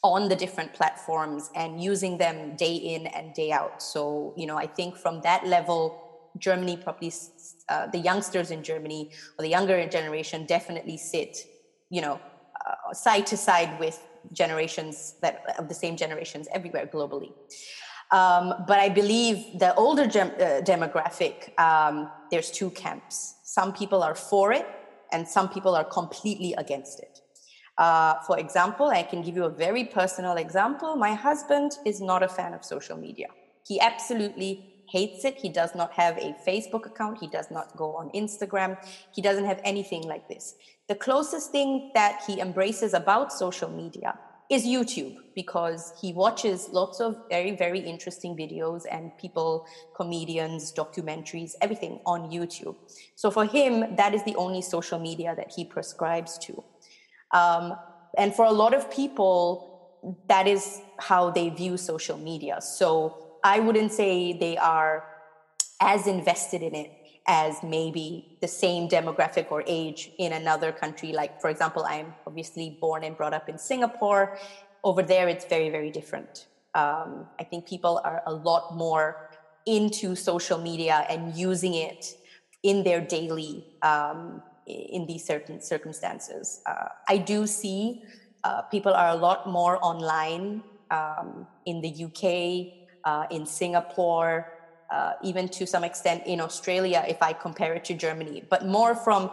on 0.03 0.29
the 0.29 0.35
different 0.35 0.73
platforms 0.73 1.49
and 1.55 1.81
using 1.81 2.17
them 2.17 2.55
day 2.55 2.73
in 2.73 3.07
and 3.07 3.33
day 3.33 3.51
out. 3.51 3.81
So, 3.81 4.33
you 4.35 4.47
know, 4.47 4.57
I 4.57 4.65
think 4.65 4.97
from 4.97 5.21
that 5.21 5.45
level, 5.45 5.97
Germany 6.37 6.77
probably, 6.77 7.13
uh, 7.69 7.87
the 7.87 7.99
youngsters 7.99 8.51
in 8.51 8.63
Germany 8.63 9.11
or 9.37 9.43
the 9.43 9.49
younger 9.49 9.85
generation 9.87 10.45
definitely 10.45 10.97
sit, 10.97 11.37
you 11.89 12.01
know, 12.01 12.19
uh, 12.65 12.93
side 12.93 13.27
to 13.27 13.37
side 13.37 13.79
with 13.79 14.03
generations 14.33 15.15
that 15.21 15.43
of 15.57 15.67
the 15.67 15.73
same 15.73 15.95
generations 15.97 16.47
everywhere 16.53 16.87
globally. 16.87 17.33
Um, 18.11 18.53
but 18.67 18.79
I 18.79 18.89
believe 18.89 19.59
the 19.59 19.73
older 19.75 20.05
gem- 20.05 20.35
uh, 20.39 20.61
demographic, 20.61 21.57
um, 21.59 22.11
there's 22.29 22.51
two 22.51 22.69
camps. 22.71 23.35
Some 23.43 23.71
people 23.73 24.03
are 24.03 24.15
for 24.15 24.51
it, 24.51 24.67
and 25.11 25.27
some 25.27 25.47
people 25.47 25.75
are 25.75 25.85
completely 25.85 26.53
against 26.57 26.99
it. 26.99 27.20
Uh, 27.81 28.13
for 28.27 28.37
example, 28.37 28.89
I 28.89 29.01
can 29.01 29.23
give 29.23 29.35
you 29.35 29.45
a 29.45 29.49
very 29.49 29.85
personal 29.85 30.37
example. 30.37 30.95
My 30.95 31.15
husband 31.15 31.71
is 31.83 31.99
not 31.99 32.21
a 32.21 32.27
fan 32.27 32.53
of 32.53 32.63
social 32.63 32.95
media. 32.95 33.25
He 33.67 33.79
absolutely 33.79 34.67
hates 34.87 35.25
it. 35.25 35.39
He 35.41 35.49
does 35.49 35.73
not 35.73 35.91
have 35.93 36.15
a 36.19 36.35
Facebook 36.47 36.85
account. 36.85 37.17
He 37.19 37.27
does 37.27 37.49
not 37.49 37.75
go 37.75 37.95
on 37.95 38.11
Instagram. 38.11 38.77
He 39.15 39.23
doesn't 39.23 39.45
have 39.45 39.59
anything 39.65 40.03
like 40.03 40.27
this. 40.27 40.53
The 40.89 40.93
closest 40.93 41.51
thing 41.51 41.89
that 41.95 42.21
he 42.27 42.39
embraces 42.39 42.93
about 42.93 43.33
social 43.33 43.71
media 43.71 44.13
is 44.51 44.63
YouTube 44.63 45.15
because 45.33 45.91
he 45.99 46.13
watches 46.13 46.69
lots 46.71 46.99
of 46.99 47.15
very, 47.31 47.55
very 47.55 47.79
interesting 47.79 48.37
videos 48.37 48.81
and 48.91 49.17
people, 49.17 49.65
comedians, 49.95 50.71
documentaries, 50.77 51.53
everything 51.63 51.99
on 52.05 52.29
YouTube. 52.29 52.75
So 53.15 53.31
for 53.31 53.45
him, 53.45 53.95
that 53.95 54.13
is 54.13 54.23
the 54.23 54.35
only 54.35 54.61
social 54.61 54.99
media 54.99 55.33
that 55.35 55.51
he 55.55 55.65
prescribes 55.65 56.37
to. 56.45 56.63
Um, 57.33 57.75
and 58.17 58.33
for 58.33 58.45
a 58.45 58.51
lot 58.51 58.73
of 58.73 58.91
people, 58.91 60.17
that 60.27 60.47
is 60.47 60.81
how 60.99 61.29
they 61.29 61.49
view 61.49 61.77
social 61.77 62.17
media. 62.17 62.61
So 62.61 63.37
I 63.43 63.59
wouldn't 63.59 63.91
say 63.91 64.33
they 64.33 64.57
are 64.57 65.05
as 65.79 66.07
invested 66.07 66.61
in 66.61 66.75
it 66.75 66.91
as 67.27 67.61
maybe 67.63 68.37
the 68.41 68.47
same 68.47 68.89
demographic 68.89 69.51
or 69.51 69.63
age 69.67 70.11
in 70.17 70.33
another 70.33 70.71
country. 70.71 71.11
Like, 71.13 71.39
for 71.39 71.49
example, 71.49 71.85
I'm 71.87 72.13
obviously 72.25 72.77
born 72.81 73.03
and 73.03 73.15
brought 73.15 73.33
up 73.33 73.47
in 73.47 73.57
Singapore. 73.57 74.37
Over 74.83 75.03
there, 75.03 75.27
it's 75.27 75.45
very, 75.45 75.69
very 75.69 75.91
different. 75.91 76.47
Um, 76.73 77.27
I 77.39 77.43
think 77.43 77.67
people 77.67 78.01
are 78.03 78.23
a 78.25 78.33
lot 78.33 78.75
more 78.75 79.29
into 79.65 80.15
social 80.15 80.57
media 80.57 81.05
and 81.09 81.35
using 81.35 81.75
it 81.75 82.17
in 82.63 82.83
their 82.83 83.01
daily 83.01 83.65
um, 83.81 84.41
in 84.71 85.05
these 85.05 85.25
certain 85.25 85.61
circumstances. 85.61 86.61
Uh, 86.65 86.87
I 87.07 87.17
do 87.17 87.47
see 87.47 88.01
uh, 88.43 88.63
people 88.63 88.93
are 88.93 89.09
a 89.09 89.15
lot 89.15 89.47
more 89.47 89.77
online 89.81 90.63
um, 90.89 91.47
in 91.65 91.81
the 91.81 92.05
UK, 92.05 92.73
uh, 93.05 93.25
in 93.29 93.45
Singapore, 93.45 94.47
uh, 94.91 95.13
even 95.23 95.47
to 95.47 95.65
some 95.65 95.83
extent 95.83 96.23
in 96.25 96.41
Australia, 96.41 97.05
if 97.07 97.21
I 97.21 97.33
compare 97.33 97.73
it 97.73 97.85
to 97.85 97.93
Germany, 97.93 98.43
but 98.49 98.65
more 98.65 98.93
from 98.93 99.31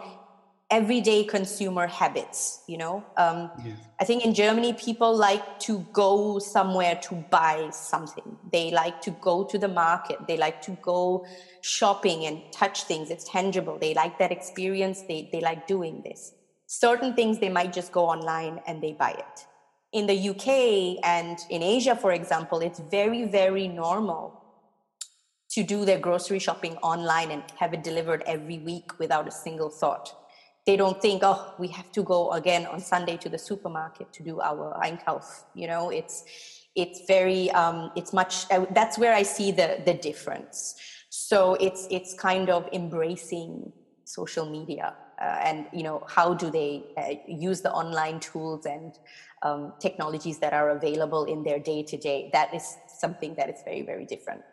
everyday 0.71 1.23
consumer 1.23 1.87
habits. 1.87 2.63
You 2.67 2.77
know, 2.77 3.03
um, 3.17 3.51
yes. 3.63 3.77
I 3.99 4.05
think 4.05 4.23
in 4.23 4.33
Germany, 4.33 4.73
people 4.73 5.15
like 5.15 5.59
to 5.61 5.79
go 5.93 6.39
somewhere 6.39 6.95
to 7.03 7.15
buy 7.15 7.69
something. 7.71 8.37
They 8.51 8.71
like 8.71 9.01
to 9.01 9.11
go 9.11 9.43
to 9.43 9.57
the 9.57 9.67
market. 9.67 10.17
They 10.27 10.37
like 10.37 10.61
to 10.63 10.71
go 10.81 11.25
shopping 11.61 12.25
and 12.25 12.41
touch 12.51 12.83
things. 12.83 13.09
It's 13.09 13.25
tangible. 13.29 13.77
They 13.79 13.93
like 13.93 14.19
that 14.19 14.31
experience. 14.31 15.03
They 15.07 15.29
they 15.31 15.41
like 15.41 15.67
doing 15.67 16.01
this. 16.03 16.33
Certain 16.67 17.15
things 17.15 17.39
they 17.39 17.49
might 17.49 17.73
just 17.73 17.91
go 17.91 18.05
online 18.05 18.61
and 18.67 18.81
they 18.81 18.93
buy 18.93 19.11
it. 19.11 19.45
In 19.91 20.05
the 20.05 20.29
UK 20.29 21.03
and 21.03 21.39
in 21.49 21.63
Asia, 21.63 21.95
for 21.95 22.11
example, 22.11 22.59
it's 22.59 22.79
very, 22.79 23.25
very 23.25 23.67
normal 23.67 24.39
to 25.49 25.63
do 25.63 25.83
their 25.83 25.97
grocery 25.97 26.37
shopping 26.37 26.77
online 26.77 27.31
and 27.31 27.43
have 27.57 27.73
it 27.73 27.83
delivered 27.83 28.21
every 28.27 28.59
week 28.59 28.99
without 28.99 29.27
a 29.27 29.31
single 29.31 29.69
thought. 29.69 30.13
They 30.69 30.77
don't 30.77 31.01
think, 31.01 31.23
oh, 31.23 31.55
we 31.57 31.67
have 31.69 31.91
to 31.93 32.03
go 32.03 32.31
again 32.33 32.67
on 32.67 32.79
Sunday 32.79 33.17
to 33.17 33.27
the 33.27 33.39
supermarket 33.39 34.13
to 34.13 34.21
do 34.21 34.39
our 34.39 34.79
Einkauf. 34.85 35.25
You 35.55 35.65
know, 35.65 35.89
it's 35.89 36.23
it's 36.75 36.99
very 37.07 37.49
um, 37.61 37.89
it's 37.95 38.13
much. 38.13 38.45
Uh, 38.51 38.67
that's 38.69 38.95
where 38.95 39.15
I 39.15 39.23
see 39.23 39.49
the 39.49 39.81
the 39.83 39.95
difference. 39.95 40.75
So 41.09 41.55
it's 41.55 41.87
it's 41.89 42.13
kind 42.13 42.51
of 42.51 42.69
embracing 42.71 43.73
social 44.05 44.45
media 44.47 44.93
uh, 45.19 45.47
and 45.47 45.65
you 45.73 45.81
know 45.81 46.03
how 46.07 46.35
do 46.35 46.51
they 46.51 46.83
uh, 46.97 47.15
use 47.27 47.61
the 47.61 47.71
online 47.71 48.19
tools 48.19 48.67
and 48.67 48.93
um, 49.41 49.73
technologies 49.79 50.37
that 50.37 50.53
are 50.53 50.69
available 50.69 51.23
in 51.25 51.41
their 51.41 51.57
day 51.57 51.81
to 51.81 51.97
day. 51.97 52.29
That 52.31 52.53
is 52.53 52.77
something 52.99 53.33
that 53.39 53.49
is 53.49 53.59
very 53.65 53.81
very 53.81 54.05
different. 54.05 54.43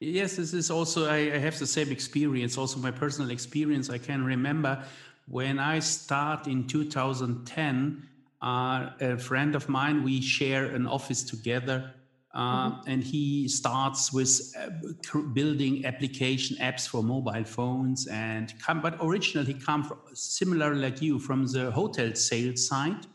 Yes, 0.00 0.36
this 0.36 0.54
is 0.54 0.70
also, 0.70 1.06
I, 1.06 1.16
I, 1.16 1.38
have 1.38 1.58
the 1.58 1.66
same 1.66 1.90
experience, 1.90 2.56
also 2.56 2.78
my 2.78 2.92
personal 2.92 3.30
experience. 3.30 3.90
I 3.90 3.98
can 3.98 4.24
remember 4.24 4.84
when 5.26 5.58
I 5.58 5.80
start 5.80 6.46
in 6.46 6.68
2010, 6.68 8.08
uh, 8.40 8.90
a 9.00 9.18
friend 9.18 9.56
of 9.56 9.68
mine, 9.68 10.04
we 10.04 10.20
share 10.20 10.66
an 10.66 10.86
office 10.86 11.24
together. 11.24 11.92
Uh, 12.32 12.70
mm-hmm. 12.70 12.90
And 12.90 13.02
he 13.02 13.48
starts 13.48 14.12
with 14.12 14.54
uh, 14.56 15.20
building 15.32 15.84
application 15.84 16.56
apps 16.58 16.86
for 16.86 17.02
mobile 17.02 17.42
phones 17.42 18.06
and 18.06 18.54
come, 18.60 18.80
but 18.80 18.98
originally 19.00 19.52
he 19.52 19.58
come 19.58 19.82
from 19.82 19.98
similar 20.14 20.76
like 20.76 21.02
you 21.02 21.18
from 21.18 21.46
the 21.46 21.72
hotel 21.72 22.14
sales 22.14 22.68
side 22.68 23.06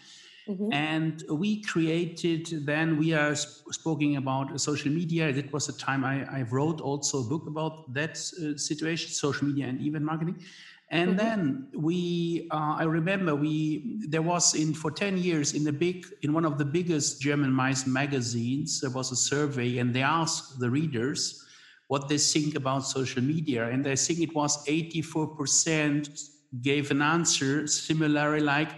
Mm-hmm. 0.47 0.73
And 0.73 1.23
we 1.29 1.61
created, 1.61 2.65
then 2.65 2.97
we 2.97 3.13
are 3.13 3.33
speaking 3.35 4.17
about 4.17 4.59
social 4.59 4.91
media. 4.91 5.31
That 5.31 5.53
was 5.53 5.67
the 5.67 5.73
time 5.73 6.03
I, 6.03 6.25
I 6.39 6.41
wrote 6.43 6.81
also 6.81 7.21
a 7.21 7.23
book 7.23 7.47
about 7.47 7.93
that 7.93 8.11
uh, 8.11 8.57
situation, 8.57 9.11
social 9.11 9.47
media 9.47 9.67
and 9.67 9.79
event 9.81 10.03
marketing. 10.03 10.43
And 10.89 11.11
mm-hmm. 11.11 11.17
then 11.17 11.67
we, 11.73 12.47
uh, 12.51 12.75
I 12.77 12.83
remember 12.83 13.35
we, 13.35 13.99
there 14.07 14.21
was 14.21 14.53
in, 14.53 14.73
for 14.73 14.91
10 14.91 15.17
years 15.17 15.53
in 15.53 15.63
the 15.63 15.71
big, 15.71 16.05
in 16.21 16.33
one 16.33 16.45
of 16.45 16.57
the 16.57 16.65
biggest 16.65 17.21
German 17.21 17.51
mice 17.51 17.87
magazines, 17.87 18.81
there 18.81 18.91
was 18.91 19.11
a 19.11 19.15
survey 19.15 19.77
and 19.77 19.93
they 19.93 20.03
asked 20.03 20.59
the 20.59 20.69
readers 20.69 21.43
what 21.87 22.09
they 22.09 22.17
think 22.17 22.55
about 22.55 22.85
social 22.85 23.23
media. 23.23 23.69
And 23.69 23.87
I 23.87 23.95
think 23.95 24.19
it 24.19 24.35
was 24.35 24.65
84% 24.65 26.29
gave 26.61 26.91
an 26.91 27.01
answer 27.01 27.65
similarly 27.65 28.41
like, 28.41 28.69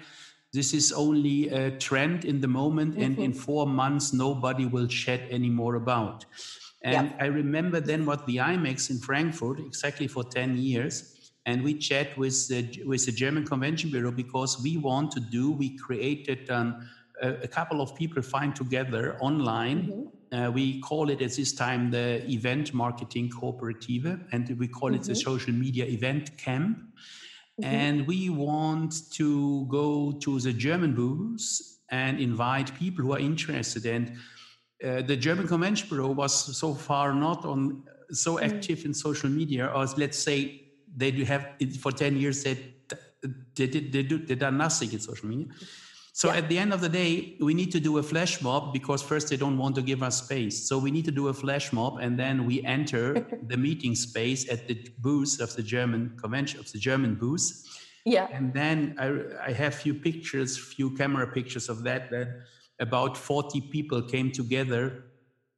this 0.55 0.73
is 0.73 0.91
only 0.91 1.49
a 1.49 1.71
trend 1.71 2.25
in 2.25 2.39
the 2.39 2.47
moment 2.47 2.93
mm-hmm. 2.93 3.03
and 3.03 3.19
in 3.19 3.31
mm-hmm. 3.31 3.39
four 3.39 3.67
months 3.67 4.13
nobody 4.13 4.65
will 4.65 4.87
chat 4.87 5.21
anymore 5.29 5.75
about 5.75 6.25
and 6.83 7.13
i 7.19 7.25
remember 7.25 7.79
then 7.79 8.05
what 8.05 8.25
the 8.27 8.37
imex 8.37 8.89
in 8.89 8.97
frankfurt 8.97 9.59
exactly 9.59 10.07
for 10.07 10.23
10 10.23 10.57
years 10.57 10.95
and 11.45 11.63
we 11.63 11.73
chat 11.73 12.17
with 12.17 12.47
the 12.47 12.83
with 12.85 13.05
the 13.05 13.11
german 13.11 13.45
convention 13.45 13.89
bureau 13.89 14.11
because 14.11 14.61
we 14.63 14.77
want 14.77 15.11
to 15.11 15.19
do 15.19 15.51
we 15.51 15.77
created 15.77 16.49
um, 16.49 16.87
a, 17.21 17.29
a, 17.47 17.47
couple 17.47 17.81
of 17.81 17.95
people 17.95 18.21
find 18.21 18.55
together 18.55 19.17
online 19.19 19.79
mm-hmm. 19.87 20.35
uh, 20.35 20.49
we 20.49 20.79
call 20.81 21.09
it 21.09 21.21
at 21.21 21.33
this 21.33 21.53
time 21.53 21.91
the 21.91 22.07
event 22.29 22.73
marketing 22.73 23.29
cooperative 23.29 24.05
and 24.31 24.57
we 24.59 24.67
call 24.67 24.89
mm-hmm. 24.89 25.01
it 25.01 25.03
the 25.03 25.13
mm-hmm. 25.13 25.31
social 25.31 25.53
media 25.53 25.85
event 25.85 26.37
camp 26.37 26.77
Mm-hmm. 27.61 27.73
And 27.73 28.07
we 28.07 28.29
want 28.29 29.11
to 29.13 29.65
go 29.67 30.11
to 30.23 30.39
the 30.39 30.51
German 30.51 30.93
booths 30.93 31.79
and 31.89 32.19
invite 32.19 32.75
people 32.75 33.05
who 33.05 33.13
are 33.13 33.19
interested. 33.19 33.85
And 33.85 34.17
uh, 34.83 35.01
the 35.03 35.15
German 35.15 35.47
Convention 35.47 35.87
Bureau 35.87 36.11
was 36.11 36.57
so 36.57 36.73
far 36.73 37.13
not 37.13 37.45
on 37.45 37.83
so 38.11 38.37
mm. 38.37 38.43
active 38.43 38.79
mm. 38.79 38.85
in 38.85 38.93
social 38.93 39.29
media, 39.29 39.67
or 39.67 39.85
let's 39.97 40.17
say 40.17 40.63
they 40.95 41.11
do 41.11 41.23
have 41.23 41.47
for 41.79 41.91
10 41.91 42.17
years 42.17 42.43
that 42.43 42.57
they 43.55 43.67
did 43.67 43.91
they 43.91 44.03
do 44.03 44.19
they 44.19 44.35
done 44.35 44.57
nothing 44.57 44.91
in 44.91 44.99
social 44.99 45.27
media. 45.27 45.47
So 46.15 46.29
yeah. 46.29 46.37
at 46.37 46.47
the 46.47 46.57
end 46.57 46.71
of 46.71 46.79
the 46.79 46.87
day, 46.87 47.35
we 47.41 47.53
need 47.53 47.73
to 47.73 47.79
do 47.81 47.97
a 47.97 48.03
flash 48.03 48.41
mob 48.41 48.71
because 48.71 49.01
first 49.01 49.29
they 49.29 49.35
don't 49.35 49.57
want 49.57 49.75
to 49.75 49.81
give 49.81 50.01
us 50.01 50.23
space. 50.23 50.65
So 50.65 50.77
we 50.77 50.89
need 50.89 51.03
to 51.03 51.11
do 51.11 51.27
a 51.27 51.33
flash 51.33 51.73
mob 51.73 51.97
and 51.97 52.17
then 52.17 52.45
we 52.45 52.63
enter 52.63 53.27
the 53.49 53.57
meeting 53.57 53.95
space 53.95 54.49
at 54.49 54.65
the 54.69 54.77
booth 54.99 55.41
of 55.41 55.53
the 55.57 55.61
German 55.61 56.15
convention 56.15 56.61
of 56.61 56.71
the 56.71 56.79
German 56.79 57.15
booth. 57.15 57.45
Yeah. 58.05 58.29
And 58.31 58.53
then 58.53 58.95
I, 58.97 59.49
I 59.49 59.51
have 59.51 59.75
few 59.75 59.93
pictures, 59.93 60.57
few 60.57 60.91
camera 60.91 61.27
pictures 61.27 61.67
of 61.67 61.83
that, 61.83 62.09
that 62.11 62.29
about 62.79 63.17
40 63.17 63.59
people 63.69 64.01
came 64.01 64.31
together 64.31 65.03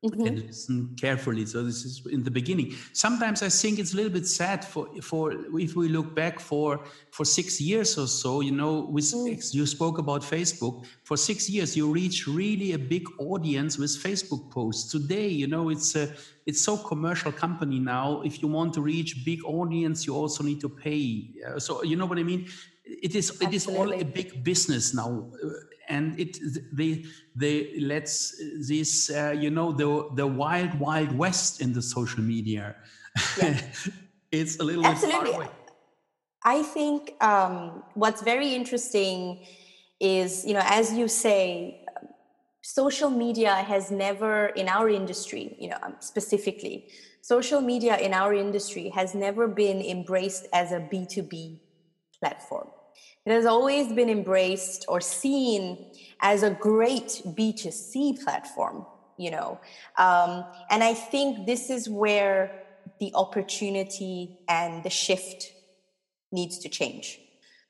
Mm-hmm. 0.05 0.27
and 0.27 0.45
listen 0.45 0.95
carefully. 0.95 1.47
So 1.47 1.63
this 1.63 1.83
is 1.83 2.05
in 2.12 2.21
the 2.21 2.29
beginning. 2.29 2.75
Sometimes 2.93 3.41
I 3.41 3.49
think 3.49 3.79
it's 3.79 3.93
a 3.93 3.95
little 3.95 4.12
bit 4.12 4.27
sad 4.27 4.63
for 4.63 4.86
for 5.01 5.31
if 5.57 5.75
we 5.75 5.89
look 5.89 6.13
back 6.13 6.39
for 6.39 6.86
for 7.10 7.25
six 7.25 7.60
years 7.60 7.97
or 7.97 8.05
so. 8.05 8.41
You 8.41 8.51
know, 8.51 8.81
with 8.81 9.05
mm. 9.05 9.53
you 9.55 9.65
spoke 9.65 9.97
about 9.97 10.21
Facebook. 10.21 10.86
For 11.03 11.17
six 11.17 11.49
years, 11.49 11.75
you 11.75 11.91
reach 11.91 12.27
really 12.27 12.73
a 12.73 12.77
big 12.77 13.07
audience 13.17 13.79
with 13.79 13.89
Facebook 13.89 14.51
posts. 14.51 14.91
Today, 14.91 15.29
you 15.29 15.47
know, 15.47 15.69
it's 15.69 15.95
a 15.95 16.13
it's 16.45 16.62
so 16.62 16.77
commercial 16.77 17.31
company 17.31 17.79
now. 17.79 18.21
If 18.21 18.39
you 18.43 18.47
want 18.49 18.75
to 18.75 18.81
reach 18.81 19.25
big 19.25 19.43
audience, 19.45 20.05
you 20.05 20.13
also 20.13 20.43
need 20.43 20.62
to 20.62 20.69
pay. 20.69 21.33
So 21.57 21.83
you 21.83 21.95
know 21.95 22.05
what 22.05 22.19
I 22.19 22.23
mean. 22.23 22.47
It 22.89 23.15
is 23.15 23.30
Absolutely. 23.30 23.47
it 23.47 23.54
is 23.54 23.67
all 23.67 23.93
a 23.93 24.04
big 24.04 24.43
business 24.43 24.93
now 24.93 25.30
and 25.89 26.19
it 26.19 26.38
they 26.71 27.06
they 27.36 27.80
let's 27.80 28.36
this 28.67 29.10
uh, 29.10 29.34
you 29.38 29.50
know 29.50 29.71
the 29.71 30.10
the 30.15 30.28
wild 30.28 30.73
wild 30.80 31.12
west 31.17 31.62
in 31.62 31.73
the 31.73 31.82
social 31.82 32.21
media 32.21 32.76
yeah. 33.38 33.60
it's 34.32 34.60
a 34.60 34.63
little 34.63 34.86
Absolutely. 34.86 35.26
bit 35.26 35.34
far 35.34 35.43
away. 35.43 35.52
i 36.43 36.63
think 36.63 37.13
um, 37.23 37.84
what's 37.93 38.21
very 38.21 38.54
interesting 38.54 39.45
is 40.00 40.45
you 40.45 40.54
know 40.54 40.63
as 40.63 40.93
you 40.93 41.08
say 41.08 41.84
social 42.62 43.10
media 43.10 43.56
has 43.56 43.91
never 43.91 44.47
in 44.47 44.67
our 44.67 44.89
industry 44.89 45.56
you 45.60 45.69
know 45.69 45.78
um, 45.84 45.95
specifically 46.00 46.88
social 47.21 47.62
media 47.62 47.97
in 47.97 48.13
our 48.13 48.34
industry 48.34 48.89
has 48.89 49.15
never 49.15 49.47
been 49.47 49.82
embraced 49.82 50.47
as 50.54 50.71
a 50.71 50.80
b2b 50.80 51.60
platform 52.19 52.67
it 53.32 53.36
has 53.36 53.46
always 53.46 53.92
been 53.92 54.10
embraced 54.10 54.86
or 54.88 55.02
seen 55.02 55.86
as 56.22 56.44
a 56.44 56.50
great 56.50 57.22
B2C 57.26 58.24
platform, 58.24 58.86
you 59.18 59.32
know. 59.32 59.60
Um, 59.98 60.46
and 60.70 60.84
I 60.84 60.94
think 60.94 61.46
this 61.46 61.70
is 61.70 61.90
where 61.90 62.63
the 63.00 63.12
opportunity 63.13 64.38
and 64.48 64.84
the 64.84 64.90
shift 64.90 65.52
needs 66.32 66.60
to 66.60 66.70
change. 66.70 67.20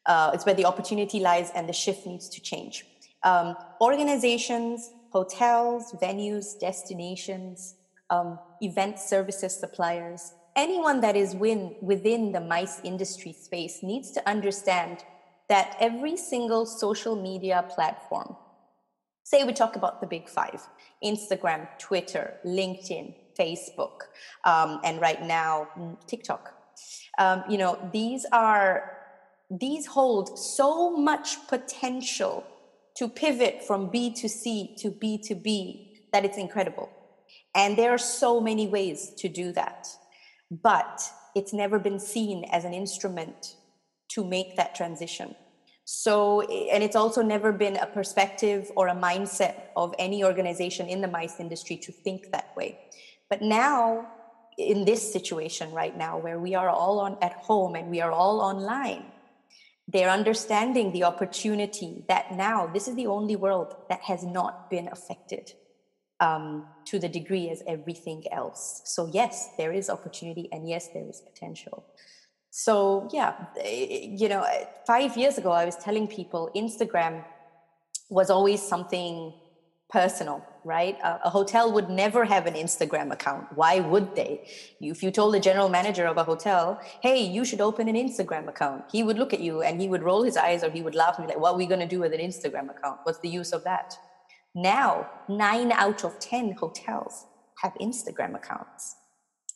Uh, 0.06 0.32
it's 0.34 0.46
where 0.46 0.56
the 0.56 0.66
opportunity 0.66 1.20
lies 1.20 1.52
and 1.56 1.68
the 1.68 1.74
shift 1.74 2.06
needs 2.06 2.30
to 2.30 2.42
change. 2.42 2.86
Um, 3.24 3.58
organizations, 3.82 4.92
hotels, 5.12 5.92
venues, 6.02 6.58
destinations, 6.60 7.76
um, 8.10 8.40
event 8.62 9.00
services 9.00 9.60
suppliers, 9.60 10.34
anyone 10.56 11.02
that 11.02 11.16
is 11.16 11.36
win, 11.36 11.76
within 11.82 12.32
the 12.32 12.40
MICE 12.40 12.82
industry 12.84 13.34
space 13.34 13.84
needs 13.84 14.12
to 14.12 14.30
understand 14.30 15.04
that 15.50 15.76
every 15.80 16.18
single 16.18 16.66
social 16.66 17.16
media 17.16 17.66
platform, 17.70 18.36
say 19.24 19.44
we 19.44 19.54
talk 19.54 19.76
about 19.76 20.02
the 20.02 20.08
big 20.08 20.30
five 20.30 20.62
Instagram, 21.04 21.68
Twitter, 21.78 22.34
LinkedIn, 22.46 23.14
Facebook, 23.40 24.02
um, 24.46 24.80
and 24.84 25.00
right 25.00 25.22
now, 25.22 25.68
mm, 25.78 25.96
TikTok. 26.08 26.54
Um, 27.20 27.44
you 27.50 27.58
know, 27.58 27.78
these 27.94 28.26
are 28.32 28.98
these 29.50 29.86
hold 29.86 30.38
so 30.38 30.96
much 30.96 31.48
potential 31.48 32.46
to 32.96 33.08
pivot 33.08 33.64
from 33.64 33.90
B 33.90 34.14
to 34.16 34.28
C 34.28 34.76
to 34.80 34.90
B 34.90 35.18
to 35.20 35.36
B 35.36 36.02
that 36.12 36.26
it's 36.26 36.38
incredible. 36.38 36.90
And 37.56 37.78
there 37.78 37.92
are 37.92 37.98
so 37.98 38.42
many 38.42 38.68
ways 38.68 39.14
to 39.18 39.30
do 39.30 39.52
that. 39.54 39.88
But 40.50 41.02
it's 41.36 41.54
never 41.54 41.80
been 41.80 42.00
seen 42.00 42.46
as 42.52 42.66
an 42.66 42.74
instrument 42.74 43.56
to 44.10 44.24
make 44.24 44.56
that 44.58 44.76
transition. 44.76 45.36
So, 45.90 46.42
and 46.42 46.84
it's 46.84 46.98
also 46.98 47.22
never 47.22 47.54
been 47.54 47.78
a 47.78 47.86
perspective 47.86 48.70
or 48.76 48.90
a 48.90 48.96
mindset 48.96 49.56
of 49.78 49.96
any 49.98 50.24
organization 50.24 50.90
in 50.90 51.00
the 51.00 51.08
MICE 51.08 51.40
industry 51.40 51.78
to 51.78 51.94
think 51.94 52.32
that 52.32 52.56
way. 52.58 52.78
But 53.30 53.42
now, 53.42 54.08
in 54.58 54.84
this 54.84 55.14
situation 55.14 55.72
right 55.72 55.96
now, 55.96 56.18
where 56.18 56.40
we 56.40 56.56
are 56.56 56.70
all 56.70 57.00
on 57.00 57.18
at 57.22 57.34
home 57.34 57.76
and 57.76 57.90
we 57.90 58.02
are 58.02 58.12
all 58.12 58.42
online, 58.42 59.06
they're 59.88 60.10
understanding 60.10 60.92
the 60.92 61.06
opportunity 61.06 62.04
that 62.10 62.34
now 62.34 62.68
this 62.68 62.90
is 62.90 62.96
the 62.96 63.08
only 63.08 63.38
world 63.38 63.74
that 63.88 64.02
has 64.02 64.26
not 64.26 64.70
been 64.70 64.90
affected 64.90 65.54
um, 66.20 66.68
to 66.86 67.00
the 67.00 67.08
degree 67.08 67.50
as 67.50 67.64
everything 67.68 68.24
else. 68.32 68.82
So, 68.84 69.10
yes, 69.14 69.50
there 69.58 69.72
is 69.72 69.90
opportunity 69.90 70.50
and 70.52 70.68
yes, 70.68 70.90
there 70.94 71.08
is 71.08 71.22
potential. 71.22 71.86
So, 72.60 73.08
yeah, 73.14 73.36
eh, 73.64 74.08
you 74.18 74.28
know, 74.28 74.44
five 74.88 75.16
years 75.16 75.38
ago, 75.38 75.52
I 75.52 75.64
was 75.64 75.76
telling 75.76 76.08
people 76.08 76.50
Instagram 76.56 77.24
was 78.10 78.32
always 78.32 78.64
something 78.64 79.32
personal, 79.92 80.44
right? 80.64 80.98
A, 81.04 81.20
a, 81.26 81.30
hotel 81.30 81.72
would 81.72 81.88
never 81.92 82.26
have 82.26 82.48
an 82.48 82.56
Instagram 82.56 83.12
account. 83.14 83.46
Why 83.54 83.80
would 83.80 84.16
they? 84.16 84.48
If 84.82 85.04
you 85.04 85.12
told 85.12 85.36
the 85.36 85.40
general 85.40 85.70
manager 85.70 86.08
of 86.08 86.18
a 86.18 86.24
hotel, 86.24 86.82
hey, 87.04 87.22
you 87.22 87.46
should 87.46 87.62
open 87.62 87.88
an 87.90 87.96
Instagram 87.96 88.48
account, 88.48 88.86
he 88.92 89.04
would 89.04 89.20
look 89.20 89.34
at 89.36 89.40
you 89.40 89.62
and 89.62 89.80
he 89.80 89.88
would 89.88 90.02
roll 90.02 90.24
his 90.24 90.36
eyes 90.36 90.64
or 90.64 90.72
he 90.72 90.82
would 90.82 90.96
laugh 90.96 91.20
and 91.20 91.28
be 91.28 91.34
like, 91.34 91.40
what 91.40 91.54
are 91.54 91.58
we 91.58 91.68
going 91.68 91.86
to 91.88 91.94
do 91.96 92.00
with 92.00 92.12
an 92.12 92.22
Instagram 92.22 92.72
account? 92.76 93.02
What's 93.04 93.20
the 93.20 93.30
use 93.30 93.54
of 93.54 93.64
that? 93.66 93.94
Now, 94.56 95.08
nine 95.30 95.72
out 95.74 96.04
of 96.04 96.18
10 96.18 96.54
hotels 96.54 97.28
have 97.62 97.74
Instagram 97.80 98.34
accounts. 98.34 98.96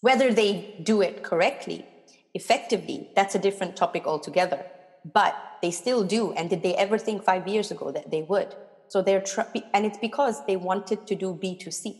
Whether 0.02 0.32
they 0.32 0.76
do 0.84 1.02
it 1.02 1.24
correctly, 1.24 1.88
effectively, 2.34 3.10
that's 3.16 3.36
a 3.36 3.40
different 3.40 3.76
topic 3.76 4.08
altogether. 4.08 4.66
But 5.04 5.36
they 5.62 5.72
still 5.72 6.04
do. 6.04 6.32
And 6.34 6.50
did 6.50 6.64
they 6.64 6.76
ever 6.76 6.98
think 6.98 7.24
five 7.24 7.48
years 7.48 7.72
ago 7.72 7.92
that 7.92 8.12
they 8.12 8.22
would? 8.22 8.54
So 8.88 9.02
they're, 9.02 9.24
and 9.74 9.86
it's 9.86 9.98
because 9.98 10.46
they 10.46 10.58
wanted 10.58 11.08
to 11.08 11.16
do 11.16 11.40
B2C. 11.42 11.96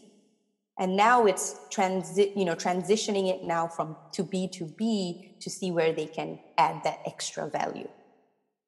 And 0.78 0.96
now 0.96 1.26
it's 1.26 1.56
transi- 1.74 2.36
you 2.36 2.46
know, 2.46 2.56
transitioning 2.56 3.30
it 3.30 3.44
now 3.44 3.68
from 3.68 3.98
to 4.14 4.24
B 4.24 4.50
to 4.54 4.66
B 4.66 5.36
to 5.42 5.50
see 5.50 5.72
where 5.72 5.94
they 5.94 6.08
can 6.08 6.40
add 6.58 6.82
that 6.84 7.00
extra 7.06 7.50
value. 7.50 7.88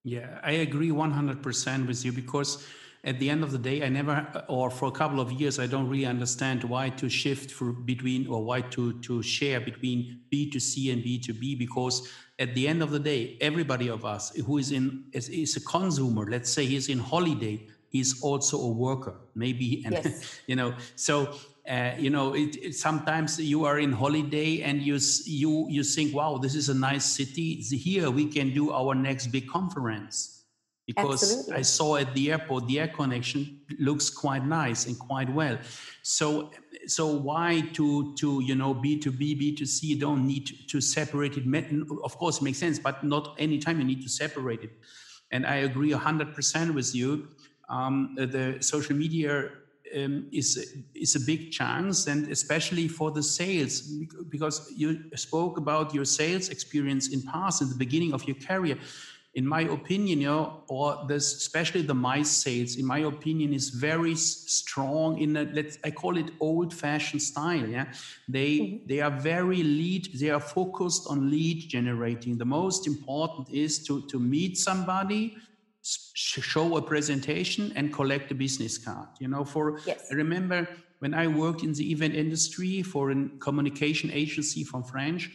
Yeah, 0.04 0.40
I 0.44 0.52
agree 0.52 0.90
100% 0.90 1.88
with 1.88 2.04
you 2.04 2.12
because 2.12 2.66
at 3.06 3.20
the 3.20 3.30
end 3.30 3.44
of 3.44 3.52
the 3.52 3.58
day, 3.58 3.84
I 3.84 3.90
never, 3.90 4.46
or 4.48 4.70
for 4.70 4.88
a 4.88 4.92
couple 4.92 5.20
of 5.20 5.32
years, 5.32 5.60
I 5.60 5.68
don't 5.68 5.90
really 5.90 6.06
understand 6.06 6.64
why 6.64 6.90
to 6.92 7.10
shift 7.10 7.52
for 7.52 7.74
between 7.74 8.28
or 8.28 8.44
why 8.44 8.62
to 8.62 8.94
to 9.02 9.22
share 9.22 9.60
between 9.60 10.22
B2C 10.32 10.94
and 10.94 11.04
B2B 11.04 11.60
because 11.60 12.10
at 12.40 12.56
the 12.56 12.68
end 12.68 12.82
of 12.82 12.92
the 12.92 13.00
day, 13.00 13.38
everybody 13.42 13.90
of 13.90 14.06
us 14.06 14.36
who 14.36 14.58
is 14.58 14.72
in 14.72 15.06
is, 15.12 15.28
is 15.30 15.58
a 15.58 15.62
consumer, 15.62 16.26
let's 16.30 16.50
say 16.50 16.66
he's 16.66 16.88
in 16.88 17.00
holiday, 17.00 17.68
he's 17.94 18.22
also 18.22 18.60
a 18.60 18.68
worker 18.68 19.16
maybe 19.36 19.84
and 19.86 19.94
yes. 20.04 20.42
you 20.48 20.56
know 20.56 20.74
so 20.96 21.34
uh, 21.70 21.92
you 21.98 22.10
know 22.10 22.34
it, 22.34 22.58
it, 22.58 22.76
sometimes 22.76 23.40
you 23.40 23.64
are 23.64 23.80
in 23.80 23.92
holiday 23.92 24.62
and 24.62 24.82
you 24.82 25.00
you 25.26 25.68
you 25.70 25.84
think 25.84 26.14
wow 26.14 26.38
this 26.38 26.56
is 26.56 26.68
a 26.68 26.74
nice 26.74 27.06
city 27.06 27.56
here 27.62 28.10
we 28.10 28.26
can 28.26 28.54
do 28.54 28.74
our 28.74 28.94
next 28.94 29.28
big 29.28 29.48
conference 29.48 30.43
because 30.86 31.24
Absolutely. 31.24 31.56
I 31.56 31.62
saw 31.62 31.96
at 31.96 32.14
the 32.14 32.32
airport 32.32 32.68
the 32.68 32.80
air 32.80 32.90
connection 32.90 33.62
looks 33.80 34.10
quite 34.10 34.46
nice 34.46 34.86
and 34.86 34.98
quite 35.00 35.30
well. 35.34 35.58
So 36.02 36.52
so 36.88 37.08
why 37.08 37.62
to 37.74 38.14
to 38.16 38.42
you 38.44 38.56
know 38.56 38.74
B 38.74 39.00
to 39.00 39.12
B 39.12 39.34
B 39.36 39.56
to 39.56 39.66
C 39.66 39.98
don't 39.98 40.28
need 40.28 40.50
to, 40.68 40.82
separate 40.82 41.38
it. 41.38 41.46
Of 42.04 42.18
course, 42.18 42.38
it 42.38 42.44
makes 42.44 42.58
sense, 42.58 42.80
but 42.80 43.04
not 43.04 43.36
anytime 43.40 43.80
you 43.80 43.86
need 43.86 44.02
to 44.02 44.10
separate 44.10 44.64
it. 44.64 44.72
And 45.32 45.46
I 45.46 45.58
agree 45.58 45.92
hundred 45.92 46.36
percent 46.36 46.74
with 46.74 46.94
you 46.94 47.30
um, 47.70 48.16
the 48.16 48.58
social 48.60 48.96
media 48.96 49.50
um, 49.96 50.28
is 50.32 50.88
is 50.96 51.16
a 51.16 51.20
big 51.20 51.52
chance, 51.52 52.08
and 52.08 52.32
especially 52.32 52.88
for 52.88 53.12
the 53.12 53.24
sales, 53.24 53.82
because 54.30 54.72
you 54.76 55.04
spoke 55.16 55.58
about 55.58 55.94
your 55.94 56.06
sales 56.06 56.50
experience 56.50 57.10
in 57.14 57.22
past 57.22 57.62
in 57.62 57.70
the 57.70 57.76
beginning 57.76 58.14
of 58.14 58.26
your 58.28 58.36
career. 58.36 58.78
In 59.36 59.48
my 59.48 59.62
opinion, 59.62 60.22
you 60.22 60.28
know, 60.28 60.64
or 60.68 61.06
this, 61.08 61.36
especially 61.36 61.82
the 61.82 61.96
mice 61.96 62.30
sales, 62.30 62.76
in 62.76 62.86
my 62.86 63.00
opinion, 63.00 63.52
is 63.52 63.70
very 63.70 64.16
strong 64.16 65.18
in 65.18 65.36
a 65.38 65.44
let's 65.44 65.80
I 65.84 65.90
call 65.90 66.18
it 66.18 66.30
old-fashioned 66.40 67.22
style. 67.22 67.68
Yeah, 67.68 67.92
they 68.28 68.52
mm-hmm. 68.60 68.88
they 68.88 69.00
are 69.02 69.10
very 69.10 69.64
lead. 69.64 70.10
They 70.20 70.30
are 70.30 70.40
focused 70.40 71.08
on 71.10 71.32
lead 71.32 71.68
generating. 71.68 72.38
The 72.38 72.46
most 72.46 72.86
important 72.86 73.50
is 73.50 73.84
to 73.88 74.02
to 74.12 74.20
meet 74.20 74.58
somebody 74.58 75.36
show 75.84 76.78
a 76.78 76.82
presentation 76.82 77.74
and 77.76 77.92
collect 77.92 78.32
a 78.32 78.36
business 78.36 78.78
card 78.78 79.10
you 79.20 79.28
know 79.28 79.44
for 79.44 79.80
yes. 79.86 80.08
i 80.10 80.16
remember 80.16 80.66
when 81.00 81.14
i 81.14 81.28
worked 81.28 81.62
in 81.62 81.74
the 81.74 81.92
event 81.92 82.16
industry 82.16 82.82
for 82.82 83.12
a 83.12 83.28
communication 83.40 84.10
agency 84.14 84.64
from 84.64 84.82
french 84.82 85.30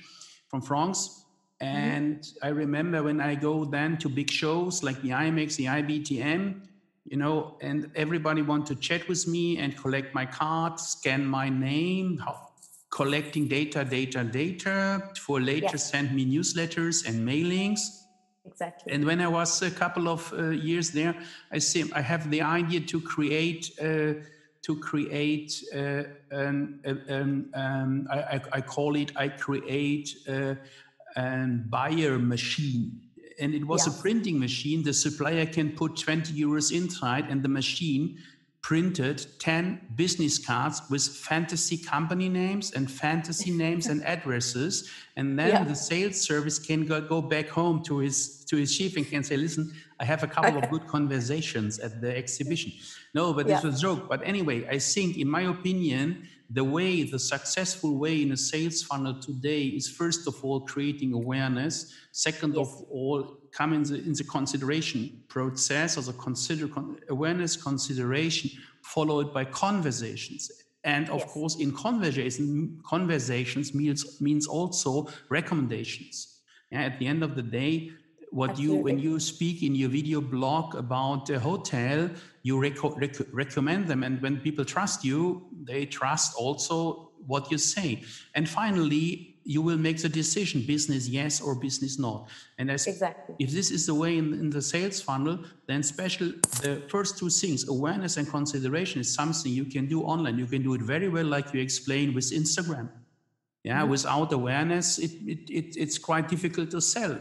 from 0.49 0.63
france. 0.63 1.25
And 1.61 2.21
mm-hmm. 2.21 2.47
i 2.47 2.49
remember 2.49 3.03
when 3.03 3.21
i 3.21 3.35
go 3.35 3.65
then 3.65 3.97
to 3.97 4.09
big 4.09 4.31
shows 4.31 4.83
like 4.83 5.01
the 5.03 5.11
IMEX 5.11 5.57
the 5.57 5.67
ibtm 5.67 6.61
you 7.05 7.17
know 7.17 7.57
and 7.61 7.91
everybody 7.95 8.43
want 8.43 8.67
to 8.67 8.75
chat 8.75 9.09
with 9.09 9.27
me 9.27 9.59
and 9.59 9.77
collect 9.77 10.15
my 10.15 10.25
card 10.25 10.79
scan 10.79 11.25
my 11.25 11.49
name 11.49 12.19
how, 12.19 12.49
collecting 12.91 13.49
data 13.49 13.85
data 13.85 14.25
data 14.25 15.11
for 15.19 15.41
later 15.41 15.67
yes. 15.73 15.91
send 15.91 16.15
me 16.15 16.25
newsletters 16.25 17.07
and 17.09 17.27
mailings 17.27 17.99
exactly. 18.49 18.93
And 18.93 19.05
when 19.05 19.21
I 19.21 19.29
was 19.29 19.63
a 19.63 19.71
couple 19.71 20.09
of 20.09 20.33
uh, 20.33 20.51
years 20.51 20.91
there, 20.91 21.15
I 21.53 21.59
see 21.59 21.91
I 21.93 22.01
have 22.01 22.31
the 22.31 22.43
idea 22.43 22.81
to 22.81 23.01
create 23.01 23.71
uh, 23.81 24.15
to 24.63 24.77
create 24.81 25.63
uh, 25.75 26.03
an, 26.31 26.81
um, 27.09 27.51
um, 27.55 28.09
I, 28.11 28.41
I, 28.53 28.61
call 28.61 28.97
it 28.97 29.13
I 29.17 29.29
create 29.29 30.11
a, 31.19 31.45
a 31.45 31.47
buyer 31.47 32.19
machine. 32.19 33.01
And 33.41 33.55
it 33.55 33.65
was 33.65 33.87
a 33.87 34.03
printing 34.03 34.39
machine. 34.39 34.83
The 34.83 34.93
supplier 34.93 35.47
can 35.47 35.73
put 35.73 35.97
20 35.97 36.33
euros 36.33 36.73
inside, 36.73 37.27
and 37.31 37.43
the 37.43 37.49
machine 37.49 38.19
printed 38.61 39.25
10 39.39 39.81
business 39.95 40.39
cards 40.39 40.83
with 40.91 41.07
fantasy 41.07 41.77
company 41.77 42.29
names 42.29 42.73
and 42.73 42.91
fantasy 42.91 43.51
names 43.51 43.87
and 43.87 44.05
addresses 44.15 44.91
and 45.17 45.39
then 45.39 45.49
yeah. 45.49 45.65
the 45.65 45.75
sales 45.75 46.21
service 46.21 46.59
can 46.59 46.85
go, 46.85 47.01
go 47.01 47.23
back 47.23 47.49
home 47.49 47.83
to 47.83 47.99
his 47.99 48.45
to 48.47 48.57
his 48.57 48.77
chief 48.77 48.97
and 48.97 49.09
can 49.09 49.23
say 49.23 49.37
listen 49.37 49.73
i 50.01 50.05
have 50.05 50.25
a 50.25 50.27
couple 50.27 50.57
okay. 50.57 50.67
of 50.67 50.71
good 50.71 50.87
conversations 50.89 51.79
at 51.79 52.01
the 52.01 52.15
exhibition 52.15 52.73
no 53.15 53.33
but 53.33 53.47
yeah. 53.47 53.55
this 53.55 53.65
was 53.65 53.79
a 53.79 53.81
joke 53.81 54.09
but 54.09 54.21
anyway 54.25 54.67
i 54.69 54.79
think 54.79 55.17
in 55.17 55.29
my 55.29 55.43
opinion 55.43 56.27
the 56.51 56.65
way 56.65 57.03
the 57.03 57.19
successful 57.19 57.99
way 57.99 58.23
in 58.23 58.33
a 58.33 58.37
sales 58.37 58.83
funnel 58.83 59.21
today 59.21 59.65
is 59.65 59.89
first 59.89 60.27
of 60.27 60.43
all 60.43 60.61
creating 60.61 61.13
awareness 61.13 61.93
second 62.13 62.55
yes. 62.55 62.67
of 62.67 62.83
all 62.91 63.39
come 63.53 63.73
in 63.75 63.83
the, 63.83 63.97
in 63.97 64.13
the 64.15 64.25
consideration 64.25 65.23
process 65.29 65.99
or 65.99 66.03
the 66.03 66.13
consider 66.15 66.67
con- 66.69 66.97
awareness 67.11 67.55
consideration 67.57 68.51
followed 68.83 69.33
by 69.35 69.45
conversations 69.45 70.51
and 70.85 71.11
of 71.11 71.21
yes. 71.21 71.33
course 71.33 71.57
in 71.57 71.71
conversation 71.73 72.81
conversations 72.87 73.75
means 73.75 74.21
means 74.21 74.47
also 74.47 75.07
recommendations 75.29 76.41
yeah, 76.71 76.83
at 76.83 76.99
the 76.99 77.07
end 77.07 77.23
of 77.23 77.35
the 77.35 77.43
day 77.43 77.91
what 78.31 78.51
Absolutely. 78.51 78.77
you 78.77 78.83
when 78.83 78.99
you 78.99 79.21
speak 79.21 79.63
in 79.63 79.75
your 79.75 79.89
video 79.91 80.21
blog 80.21 80.75
about 80.75 81.29
a 81.31 81.39
hotel 81.39 82.11
you 82.43 82.61
rec- 82.61 82.97
rec- 82.97 83.33
recommend 83.33 83.89
them. 83.89 84.03
And 84.03 84.21
when 84.23 84.39
people 84.39 84.65
trust 84.65 85.05
you 85.05 85.47
they 85.65 85.87
trust 85.87 86.35
also 86.37 87.11
what 87.27 87.51
you 87.51 87.59
say. 87.59 88.03
And 88.35 88.49
finally 88.49 89.37
you 89.45 89.63
will 89.63 89.79
make 89.79 90.01
the 90.03 90.09
decision 90.11 90.63
business 90.67 91.09
yes 91.09 91.41
or 91.41 91.55
business 91.55 91.99
not. 91.99 92.29
And 92.59 92.71
as 92.71 92.87
exactly. 92.87 93.35
if 93.39 93.51
this 93.51 93.71
is 93.71 93.87
the 93.87 93.95
way 93.95 94.19
in, 94.19 94.35
in 94.35 94.51
the 94.51 94.63
sales 94.63 95.01
funnel 95.01 95.39
then 95.67 95.83
special 95.83 96.29
the 96.63 96.83
first 96.89 97.19
two 97.19 97.31
things 97.31 97.69
awareness 97.69 98.17
and 98.17 98.29
consideration 98.29 99.01
is 99.01 99.13
something 99.13 99.51
you 99.53 99.65
can 99.65 99.87
do 99.87 100.03
online. 100.03 100.39
You 100.39 100.47
can 100.47 100.63
do 100.63 100.75
it 100.75 100.83
very 100.83 101.09
well 101.09 101.27
like 101.27 101.53
you 101.55 101.61
explained 101.61 102.15
with 102.15 102.31
instagram 102.33 102.89
yeah 103.69 103.83
without 103.83 104.33
awareness 104.33 104.99
it, 104.99 105.13
it, 105.27 105.43
it, 105.61 105.77
it's 105.77 105.99
quite 105.99 106.27
difficult 106.29 106.71
to 106.71 106.81
sell. 106.81 107.17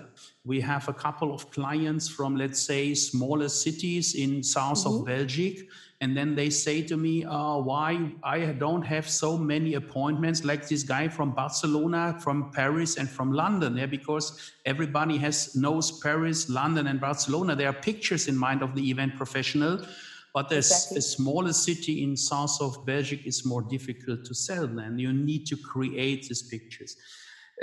We 0.45 0.61
have 0.61 0.87
a 0.87 0.93
couple 0.93 1.33
of 1.33 1.51
clients 1.51 2.07
from 2.07 2.37
let's 2.37 2.61
say 2.71 2.93
smaller 2.93 3.49
cities 3.49 4.15
in 4.15 4.41
south 4.43 4.79
mm-hmm. 4.79 5.01
of 5.01 5.05
belgium 5.05 5.55
and 5.99 6.15
then 6.15 6.35
they 6.35 6.49
say 6.49 6.81
to 6.83 6.95
me 6.95 7.25
uh, 7.25 7.57
why 7.69 7.89
i 8.23 8.37
don't 8.63 8.83
have 8.83 9.09
so 9.09 9.37
many 9.37 9.73
appointments 9.73 10.43
like 10.49 10.67
this 10.69 10.83
guy 10.83 11.07
from 11.07 11.31
barcelona 11.31 12.17
from 12.23 12.51
paris 12.51 12.97
and 12.97 13.09
from 13.09 13.31
london 13.31 13.75
yeah 13.77 13.89
because 13.97 14.51
everybody 14.65 15.17
has 15.17 15.55
knows 15.55 15.99
paris 15.99 16.49
london 16.49 16.87
and 16.87 17.01
barcelona. 17.01 17.55
There 17.55 17.69
are 17.69 17.79
pictures 17.89 18.27
in 18.27 18.37
mind 18.37 18.61
of 18.61 18.75
the 18.75 18.89
event 18.91 19.15
professional 19.15 19.79
but 20.37 20.49
there's 20.49 20.71
exactly. 20.71 20.97
a 20.97 21.01
smaller 21.01 21.53
city 21.53 22.03
in 22.03 22.15
south 22.15 22.57
of 22.61 22.85
belgium 22.85 23.19
is 23.25 23.45
more 23.51 23.63
difficult 23.75 24.19
to 24.29 24.33
sell 24.35 24.67
then 24.67 24.99
you 25.05 25.11
need 25.11 25.43
to 25.51 25.57
create 25.71 26.21
these 26.27 26.43
pictures 26.43 26.97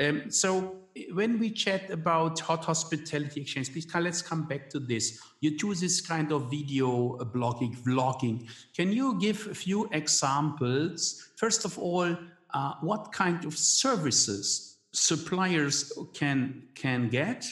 um, 0.01 0.29
so 0.29 0.77
when 1.13 1.39
we 1.39 1.51
chat 1.51 1.91
about 1.91 2.41
hot 2.41 2.65
hospitality 2.65 3.43
exchange, 3.43 3.73
please 3.73 3.87
let's 3.95 4.23
come 4.23 4.47
back 4.47 4.69
to 4.71 4.81
this. 4.81 5.21
You 5.41 5.57
do 5.57 5.75
this 5.75 6.01
kind 6.01 6.33
of 6.33 6.51
video 6.51 7.17
uh, 7.17 7.25
blogging, 7.25 7.77
vlogging. 7.77 8.49
Can 8.77 8.91
you 8.91 9.19
give 9.21 9.47
a 9.47 9.55
few 9.55 9.89
examples? 9.93 11.31
First 11.37 11.65
of 11.65 11.79
all, 11.79 12.17
uh, 12.53 12.73
what 12.81 13.13
kind 13.13 13.45
of 13.45 13.57
services 13.57 14.79
suppliers 14.93 15.93
can 16.13 16.63
can 16.75 17.09
get 17.09 17.47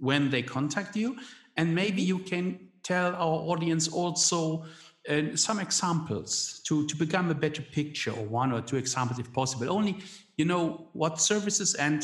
when 0.00 0.30
they 0.30 0.42
contact 0.42 0.96
you, 0.96 1.16
and 1.56 1.74
maybe 1.74 2.02
you 2.02 2.18
can 2.18 2.65
tell 2.86 3.14
our 3.14 3.38
audience 3.52 3.88
also 3.88 4.64
uh, 5.08 5.34
some 5.34 5.58
examples 5.60 6.60
to 6.66 6.86
to 6.86 6.96
become 6.96 7.30
a 7.30 7.34
better 7.34 7.62
picture, 7.62 8.12
or 8.12 8.24
one 8.42 8.52
or 8.52 8.60
two 8.62 8.76
examples 8.76 9.18
if 9.18 9.28
possible. 9.32 9.66
Only 9.70 9.94
you 10.36 10.44
know 10.44 10.88
what 10.92 11.20
services 11.20 11.74
and 11.74 12.00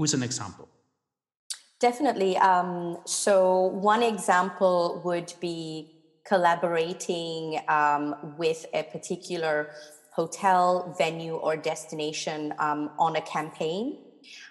with 0.00 0.14
an 0.14 0.22
example 0.22 0.68
definitely 1.80 2.36
um, 2.36 2.98
so 3.06 3.66
one 3.66 4.02
example 4.02 5.00
would 5.04 5.32
be 5.40 5.90
collaborating 6.24 7.58
um, 7.68 8.14
with 8.38 8.66
a 8.74 8.82
particular 8.84 9.70
hotel 10.12 10.94
venue 10.98 11.34
or 11.34 11.56
destination 11.56 12.54
um, 12.58 12.90
on 12.98 13.16
a 13.16 13.22
campaign 13.22 13.96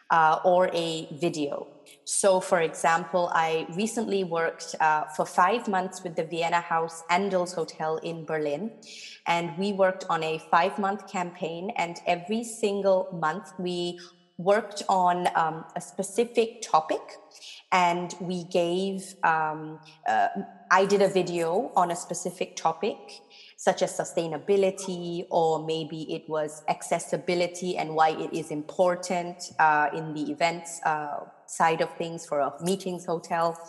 uh, 0.10 0.40
or 0.44 0.70
a 0.74 1.08
video 1.14 1.68
so, 2.10 2.40
for 2.40 2.62
example, 2.62 3.30
I 3.36 3.68
recently 3.76 4.24
worked 4.24 4.76
uh, 4.80 5.04
for 5.16 5.28
five 5.28 5.68
months 5.68 6.02
with 6.04 6.16
the 6.16 6.24
Vienna 6.24 6.60
House 6.60 7.04
Andels 7.12 7.54
Hotel 7.54 7.98
in 7.98 8.26
Berlin. 8.26 8.72
And 9.28 9.56
we 9.60 9.74
worked 9.74 10.06
on 10.10 10.24
a 10.24 10.40
five 10.50 10.80
month 10.80 11.08
campaign. 11.08 11.72
And 11.76 11.98
every 12.08 12.44
single 12.44 13.10
month, 13.14 13.54
we 13.60 14.00
worked 14.40 14.82
on 14.90 15.28
um, 15.36 15.66
a 15.76 15.82
specific 15.82 16.64
topic. 16.64 17.02
And 17.72 18.16
we 18.20 18.44
gave, 18.46 19.14
um, 19.24 19.80
uh, 20.08 20.30
I 20.72 20.86
did 20.86 21.04
a 21.04 21.10
video 21.10 21.72
on 21.76 21.92
a 21.92 21.96
specific 21.96 22.56
topic 22.56 22.98
such 23.56 23.84
as 23.84 23.96
sustainability, 23.96 25.28
or 25.30 25.64
maybe 25.64 26.12
it 26.12 26.28
was 26.28 26.64
accessibility 26.70 27.78
and 27.78 27.94
why 27.94 28.12
it 28.12 28.34
is 28.34 28.50
important 28.50 29.52
uh, 29.60 29.90
in 29.94 30.16
the 30.16 30.32
events 30.32 30.80
uh, 30.86 31.20
side 31.50 31.82
of 31.82 31.92
things 31.98 32.26
for 32.26 32.40
a 32.40 32.54
meetings 32.64 33.06
hotel. 33.06 33.60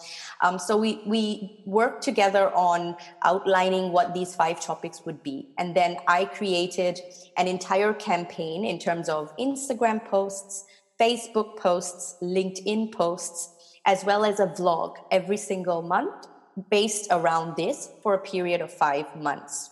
Um, 0.42 0.58
so 0.58 0.76
we, 0.76 1.02
we 1.06 1.62
worked 1.64 2.02
together 2.02 2.50
on 2.54 2.96
outlining 3.24 3.92
what 3.92 4.14
these 4.14 4.34
five 4.34 4.60
topics 4.60 5.04
would 5.06 5.22
be. 5.22 5.48
And 5.58 5.74
then 5.74 5.96
I 6.06 6.26
created 6.26 7.00
an 7.36 7.48
entire 7.48 7.92
campaign 7.94 8.64
in 8.64 8.78
terms 8.78 9.08
of 9.08 9.34
Instagram 9.36 10.04
posts, 10.04 10.64
Facebook 11.00 11.56
posts, 11.56 12.16
LinkedIn 12.22 12.92
posts, 12.92 13.54
as 13.86 14.04
well 14.04 14.24
as 14.24 14.40
a 14.40 14.46
vlog 14.46 14.96
every 15.10 15.38
single 15.38 15.82
month 15.82 16.26
based 16.70 17.08
around 17.10 17.56
this 17.56 17.90
for 18.02 18.14
a 18.14 18.18
period 18.18 18.60
of 18.60 18.72
five 18.72 19.06
months. 19.16 19.70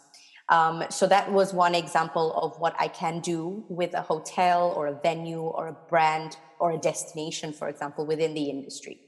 Um, 0.48 0.84
so 0.88 1.06
that 1.06 1.30
was 1.30 1.52
one 1.52 1.74
example 1.74 2.32
of 2.32 2.58
what 2.58 2.74
I 2.78 2.88
can 2.88 3.20
do 3.20 3.64
with 3.68 3.92
a 3.92 4.00
hotel 4.00 4.72
or 4.74 4.86
a 4.86 4.94
venue 4.94 5.42
or 5.42 5.68
a 5.68 5.76
brand 5.88 6.38
or 6.58 6.72
a 6.72 6.78
destination, 6.78 7.52
for 7.52 7.68
example, 7.68 8.04
within 8.06 8.34
the 8.34 8.44
industry. 8.44 9.00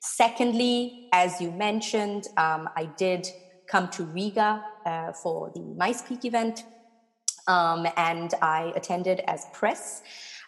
Secondly, 0.00 1.08
as 1.12 1.40
you 1.40 1.50
mentioned, 1.50 2.28
um, 2.36 2.68
I 2.76 2.88
did 2.96 3.28
come 3.66 3.88
to 3.90 4.04
Riga 4.04 4.64
uh, 4.86 5.12
for 5.12 5.50
the 5.54 5.60
MySpeak 5.60 6.24
event, 6.24 6.64
um, 7.46 7.86
and 7.96 8.32
I 8.40 8.72
attended 8.76 9.20
as 9.26 9.46
press. 9.52 10.02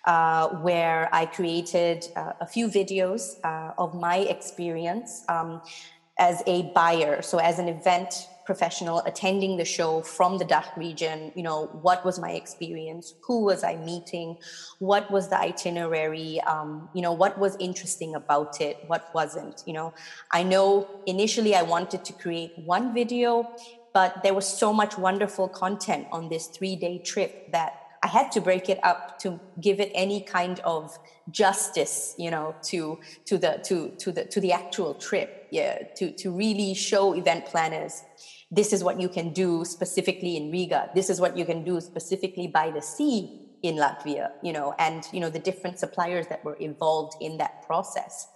Uh, 0.07 0.49
where 0.62 1.11
I 1.12 1.27
created 1.27 2.07
uh, 2.16 2.33
a 2.40 2.46
few 2.46 2.68
videos 2.68 3.35
uh, 3.44 3.75
of 3.77 3.94
my 3.94 4.16
experience 4.16 5.27
um, 5.29 5.61
as 6.18 6.42
a 6.46 6.73
buyer. 6.75 7.20
So, 7.20 7.37
as 7.37 7.59
an 7.59 7.68
event 7.68 8.27
professional 8.51 8.99
attending 9.07 9.57
the 9.57 9.65
show 9.65 10.03
from 10.03 10.37
the 10.37 10.45
DACH 10.45 10.71
region, 10.77 11.31
you 11.37 11.43
know, 11.49 11.67
what 11.83 12.05
was 12.05 12.19
my 12.19 12.33
experience? 12.33 13.15
Who 13.27 13.45
was 13.45 13.63
I 13.63 13.77
meeting? 13.77 14.39
What 14.81 15.09
was 15.09 15.29
the 15.29 15.39
itinerary? 15.39 16.41
Um, 16.41 16.89
you 16.93 17.01
know, 17.01 17.13
what 17.13 17.39
was 17.39 17.57
interesting 17.61 18.17
about 18.17 18.61
it? 18.61 18.79
What 18.89 19.05
wasn't? 19.15 19.63
You 19.67 19.75
know, 19.75 19.95
I 20.33 20.43
know 20.43 20.89
initially 21.07 21.55
I 21.55 21.63
wanted 21.63 22.05
to 22.07 22.13
create 22.13 22.53
one 22.75 22.93
video, 22.93 23.49
but 23.95 24.21
there 24.25 24.35
was 24.35 24.49
so 24.63 24.73
much 24.73 24.99
wonderful 24.99 25.47
content 25.47 26.09
on 26.11 26.29
this 26.29 26.49
three 26.49 26.75
day 26.75 26.99
trip 26.99 27.53
that 27.53 27.73
I 28.03 28.09
had 28.09 28.33
to 28.33 28.41
break 28.41 28.69
it 28.69 28.81
up 28.83 29.21
to 29.21 29.39
give 29.61 29.79
it 29.79 29.93
any 29.95 30.23
kind 30.23 30.59
of 30.65 30.99
justice, 31.31 32.17
you 32.19 32.33
know, 32.33 32.57
to 32.71 32.99
to 33.27 33.39
the 33.39 33.61
to 33.69 33.91
to 34.03 34.11
the 34.11 34.25
to 34.25 34.41
the 34.41 34.53
actual 34.53 34.95
trip, 34.95 35.47
yeah, 35.53 35.75
to 35.99 36.11
to 36.13 36.33
really 36.33 36.75
show 36.75 37.13
event 37.13 37.47
planners 37.47 38.03
this 38.51 38.73
is 38.73 38.83
what 38.83 39.01
you 39.01 39.09
can 39.09 39.33
do 39.33 39.65
specifically 39.65 40.37
in 40.37 40.51
Riga. 40.51 40.91
This 40.95 41.09
is 41.09 41.21
what 41.21 41.37
you 41.37 41.45
can 41.45 41.65
do 41.65 41.81
specifically 41.81 42.49
by 42.49 42.71
the 42.71 42.83
sea 42.83 43.47
in 43.63 43.77
Latvia, 43.77 44.31
you 44.43 44.53
know, 44.53 44.75
and 44.79 45.07
you 45.13 45.21
know 45.21 45.31
the 45.31 45.39
different 45.39 45.79
suppliers 45.79 46.27
that 46.29 46.45
were 46.45 46.55
involved 46.55 47.15
in 47.21 47.39
that 47.39 47.63
process. 47.67 48.27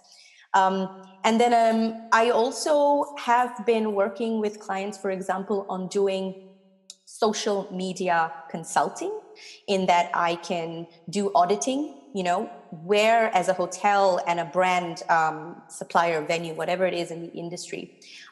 Um, 0.53 1.03
and 1.25 1.39
then 1.39 1.53
um, 1.53 2.07
I 2.13 2.29
also 2.29 3.13
have 3.17 3.65
been 3.65 3.93
working 3.93 4.39
with 4.39 4.59
clients, 4.59 4.97
for 4.97 5.11
example, 5.11 5.65
on 5.67 5.89
doing 5.89 6.49
social 7.03 7.67
media 7.73 8.31
consulting, 8.49 9.19
in 9.67 9.85
that 9.87 10.11
I 10.13 10.35
can 10.35 10.87
do 11.09 11.31
auditing 11.35 12.04
you 12.17 12.23
know 12.23 12.49
where 12.91 13.23
as 13.35 13.45
a 13.49 13.53
hotel 13.53 14.19
and 14.27 14.39
a 14.39 14.45
brand 14.57 15.03
um, 15.09 15.61
supplier 15.67 16.19
venue 16.33 16.53
whatever 16.61 16.85
it 16.85 16.93
is 16.93 17.11
in 17.11 17.19
the 17.25 17.31
industry 17.43 17.83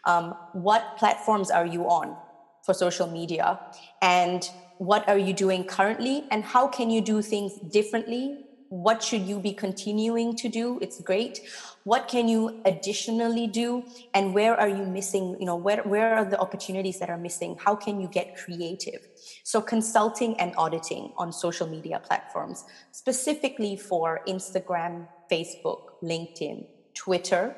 um, 0.05 0.35
what 0.53 0.81
platforms 0.97 1.49
are 1.51 1.65
you 1.65 1.83
on 1.99 2.15
for 2.63 2.73
social 2.73 3.07
media? 3.07 3.59
And 4.01 4.49
what 4.77 5.07
are 5.07 5.17
you 5.17 5.33
doing 5.33 5.63
currently? 5.65 6.25
And 6.31 6.43
how 6.43 6.67
can 6.67 6.89
you 6.89 7.01
do 7.01 7.21
things 7.21 7.53
differently 7.71 8.45
what 8.73 9.03
should 9.03 9.21
you 9.21 9.39
be 9.39 9.53
continuing 9.53 10.35
to 10.37 10.49
do? 10.49 10.79
It's 10.81 10.99
great. 10.99 11.41
What 11.83 12.07
can 12.07 12.27
you 12.27 12.61
additionally 12.65 13.45
do? 13.45 13.83
And 14.13 14.33
where 14.33 14.59
are 14.59 14.67
you 14.67 14.85
missing 14.85 15.37
you 15.39 15.45
know 15.45 15.55
where, 15.55 15.83
where 15.83 16.15
are 16.15 16.25
the 16.25 16.39
opportunities 16.39 16.99
that 16.99 17.09
are 17.09 17.17
missing? 17.17 17.55
How 17.59 17.75
can 17.75 18.01
you 18.01 18.07
get 18.07 18.35
creative? 18.35 19.07
So 19.43 19.61
consulting 19.61 20.39
and 20.39 20.53
auditing 20.57 21.13
on 21.17 21.31
social 21.31 21.67
media 21.67 21.99
platforms 21.99 22.63
specifically 22.91 23.75
for 23.75 24.21
instagram 24.27 25.07
facebook 25.31 25.81
linkedin 26.03 26.65
twitter 26.93 27.55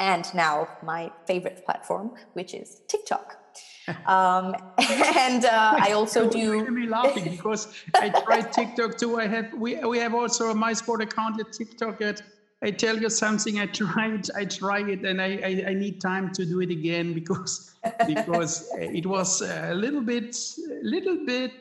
and 0.00 0.24
now 0.34 0.68
my 0.82 1.10
favorite 1.26 1.64
platform 1.64 2.12
which 2.34 2.54
is 2.54 2.80
tiktok 2.88 3.43
um, 4.06 4.54
and 4.78 5.44
uh, 5.44 5.76
I 5.78 5.92
also 5.94 6.28
do. 6.28 6.64
me 6.70 6.86
laughing 6.86 7.24
because 7.24 7.84
I 7.94 8.08
tried 8.08 8.52
TikTok 8.58 8.96
too. 8.96 9.18
I 9.18 9.26
have 9.26 9.52
we 9.54 9.76
we 9.84 9.98
have 9.98 10.14
also 10.14 10.50
a 10.50 10.54
MiceBoard 10.54 11.02
account 11.02 11.40
at 11.40 11.52
TikTok. 11.52 12.00
At 12.00 12.22
I 12.62 12.70
tell 12.70 12.96
you 12.96 13.10
something. 13.10 13.60
I 13.60 13.66
tried. 13.66 14.30
I 14.34 14.46
tried 14.46 14.88
it, 14.88 15.04
and 15.04 15.20
I, 15.20 15.38
I, 15.44 15.70
I 15.70 15.74
need 15.74 16.00
time 16.00 16.32
to 16.32 16.46
do 16.46 16.60
it 16.60 16.70
again 16.70 17.12
because 17.12 17.74
because 18.06 18.70
it 18.78 19.04
was 19.04 19.42
a 19.42 19.74
little 19.74 20.00
bit 20.00 20.34
little 20.82 21.26
bit 21.26 21.52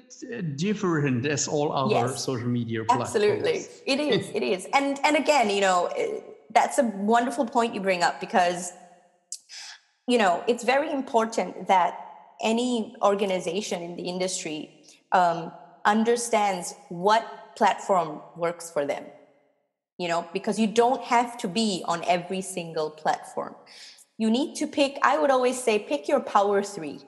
different 0.55 1.25
as 1.25 1.47
all 1.47 1.73
other 1.73 2.07
yes, 2.07 2.23
social 2.23 2.47
media 2.47 2.85
platforms. 2.85 3.15
Absolutely, 3.15 3.65
it 3.85 3.99
is. 3.99 4.29
It 4.33 4.43
is. 4.43 4.67
And 4.73 4.97
and 5.03 5.17
again, 5.17 5.49
you 5.49 5.59
know, 5.59 5.89
that's 6.51 6.77
a 6.79 6.83
wonderful 6.83 7.45
point 7.45 7.75
you 7.75 7.81
bring 7.81 8.01
up 8.01 8.21
because 8.21 8.71
you 10.07 10.17
know 10.17 10.43
it's 10.47 10.63
very 10.63 10.91
important 10.91 11.67
that 11.67 11.99
any 12.41 12.95
organization 13.01 13.81
in 13.81 13.95
the 13.95 14.03
industry 14.03 14.69
um, 15.11 15.51
understands 15.85 16.75
what 16.89 17.55
platform 17.55 18.19
works 18.35 18.71
for 18.71 18.85
them 18.85 19.03
you 19.97 20.07
know, 20.07 20.27
because 20.33 20.59
you 20.59 20.67
don't 20.67 21.01
have 21.03 21.37
to 21.37 21.47
be 21.47 21.83
on 21.85 22.03
every 22.05 22.41
single 22.41 22.89
platform. 22.89 23.55
You 24.17 24.29
need 24.29 24.55
to 24.55 24.67
pick, 24.67 24.97
I 25.01 25.17
would 25.17 25.31
always 25.31 25.61
say, 25.61 25.79
pick 25.79 26.07
your 26.07 26.19
power 26.19 26.63
three. 26.63 26.99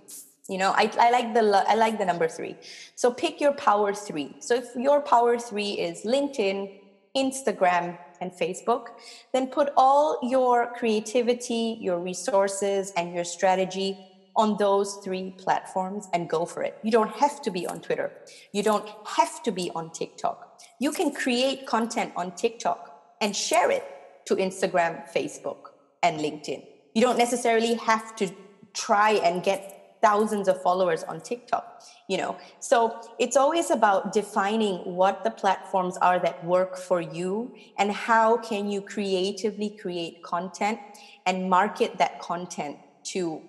You 0.48 0.58
know, 0.60 0.72
I, 0.72 0.92
I 1.00 1.10
like 1.10 1.34
the 1.34 1.42
I 1.68 1.74
like 1.74 1.98
the 1.98 2.06
number 2.06 2.28
three. 2.28 2.56
So 2.96 3.12
pick 3.12 3.42
your 3.42 3.54
power 3.54 3.94
three. 3.94 4.36
So 4.40 4.56
if 4.56 4.76
your 4.76 5.02
power 5.02 5.40
three 5.40 5.72
is 5.72 6.04
LinkedIn, 6.04 6.80
Instagram, 7.18 7.98
and 8.22 8.32
Facebook, 8.32 8.88
then 9.34 9.48
put 9.48 9.70
all 9.78 10.20
your 10.24 10.74
creativity, 10.74 11.78
your 11.82 12.00
resources, 12.00 12.92
and 12.98 13.14
your 13.14 13.24
strategy 13.24 13.98
on 14.36 14.58
those 14.58 15.00
three 15.04 15.34
platforms 15.38 16.08
and 16.14 16.30
go 16.30 16.46
for 16.46 16.62
it. 16.64 16.78
You 16.84 16.92
don't 16.92 17.12
have 17.12 17.42
to 17.44 17.52
be 17.52 17.66
on 17.66 17.80
Twitter. 17.80 18.12
You 18.52 18.64
don't 18.64 18.88
have 19.06 19.42
to 19.44 19.52
be 19.52 19.72
on 19.74 19.92
TikTok. 19.92 20.62
You 20.80 20.92
can 20.92 21.14
create 21.14 21.66
content 21.66 22.12
on 22.16 22.36
TikTok 22.36 22.92
and 23.22 23.36
share 23.36 23.72
it 23.72 23.84
to 24.26 24.36
Instagram, 24.36 25.10
Facebook, 25.12 25.72
and 26.04 26.20
LinkedIn. 26.20 26.66
You 26.94 27.02
don't 27.02 27.18
necessarily 27.18 27.76
have 27.76 28.16
to 28.18 28.30
try 28.74 29.12
and 29.12 29.42
get 29.42 29.75
thousands 30.06 30.48
of 30.48 30.62
followers 30.62 31.02
on 31.04 31.20
TikTok, 31.20 31.64
you 32.08 32.18
know. 32.18 32.38
So 32.60 32.76
it's 33.18 33.38
always 33.44 33.72
about 33.72 34.14
defining 34.14 34.76
what 35.00 35.24
the 35.24 35.32
platforms 35.32 35.98
are 35.98 36.20
that 36.20 36.38
work 36.46 36.78
for 36.78 37.02
you 37.02 37.56
and 37.80 37.92
how 37.92 38.38
can 38.38 38.70
you 38.70 38.82
creatively 38.82 39.72
create 39.82 40.22
content 40.22 40.80
and 41.26 41.50
market 41.50 41.98
that 41.98 42.20
content 42.20 42.78
to 43.14 43.42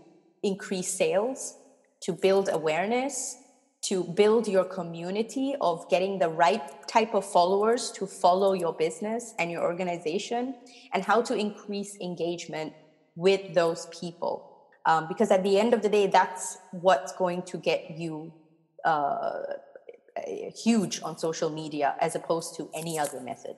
increase 0.42 0.88
sales, 0.88 1.58
to 2.00 2.12
build 2.12 2.48
awareness, 2.50 3.36
to 3.82 4.02
build 4.02 4.48
your 4.48 4.64
community 4.64 5.54
of 5.60 5.88
getting 5.90 6.18
the 6.18 6.28
right 6.28 6.88
type 6.88 7.14
of 7.14 7.24
followers 7.24 7.90
to 7.92 8.06
follow 8.06 8.54
your 8.54 8.72
business 8.72 9.34
and 9.38 9.50
your 9.50 9.62
organization, 9.62 10.54
and 10.92 11.04
how 11.04 11.20
to 11.20 11.34
increase 11.34 11.96
engagement 12.00 12.72
with 13.14 13.54
those 13.54 13.86
people. 14.00 14.45
Um, 14.86 15.08
because 15.08 15.32
at 15.32 15.42
the 15.42 15.58
end 15.58 15.74
of 15.74 15.82
the 15.82 15.88
day, 15.88 16.06
that's 16.06 16.58
what's 16.70 17.12
going 17.12 17.42
to 17.42 17.58
get 17.58 17.90
you 17.90 18.32
uh, 18.84 19.42
huge 20.54 21.02
on 21.02 21.18
social 21.18 21.50
media 21.50 21.96
as 22.00 22.14
opposed 22.14 22.56
to 22.56 22.70
any 22.72 22.98
other 22.98 23.20
method. 23.20 23.56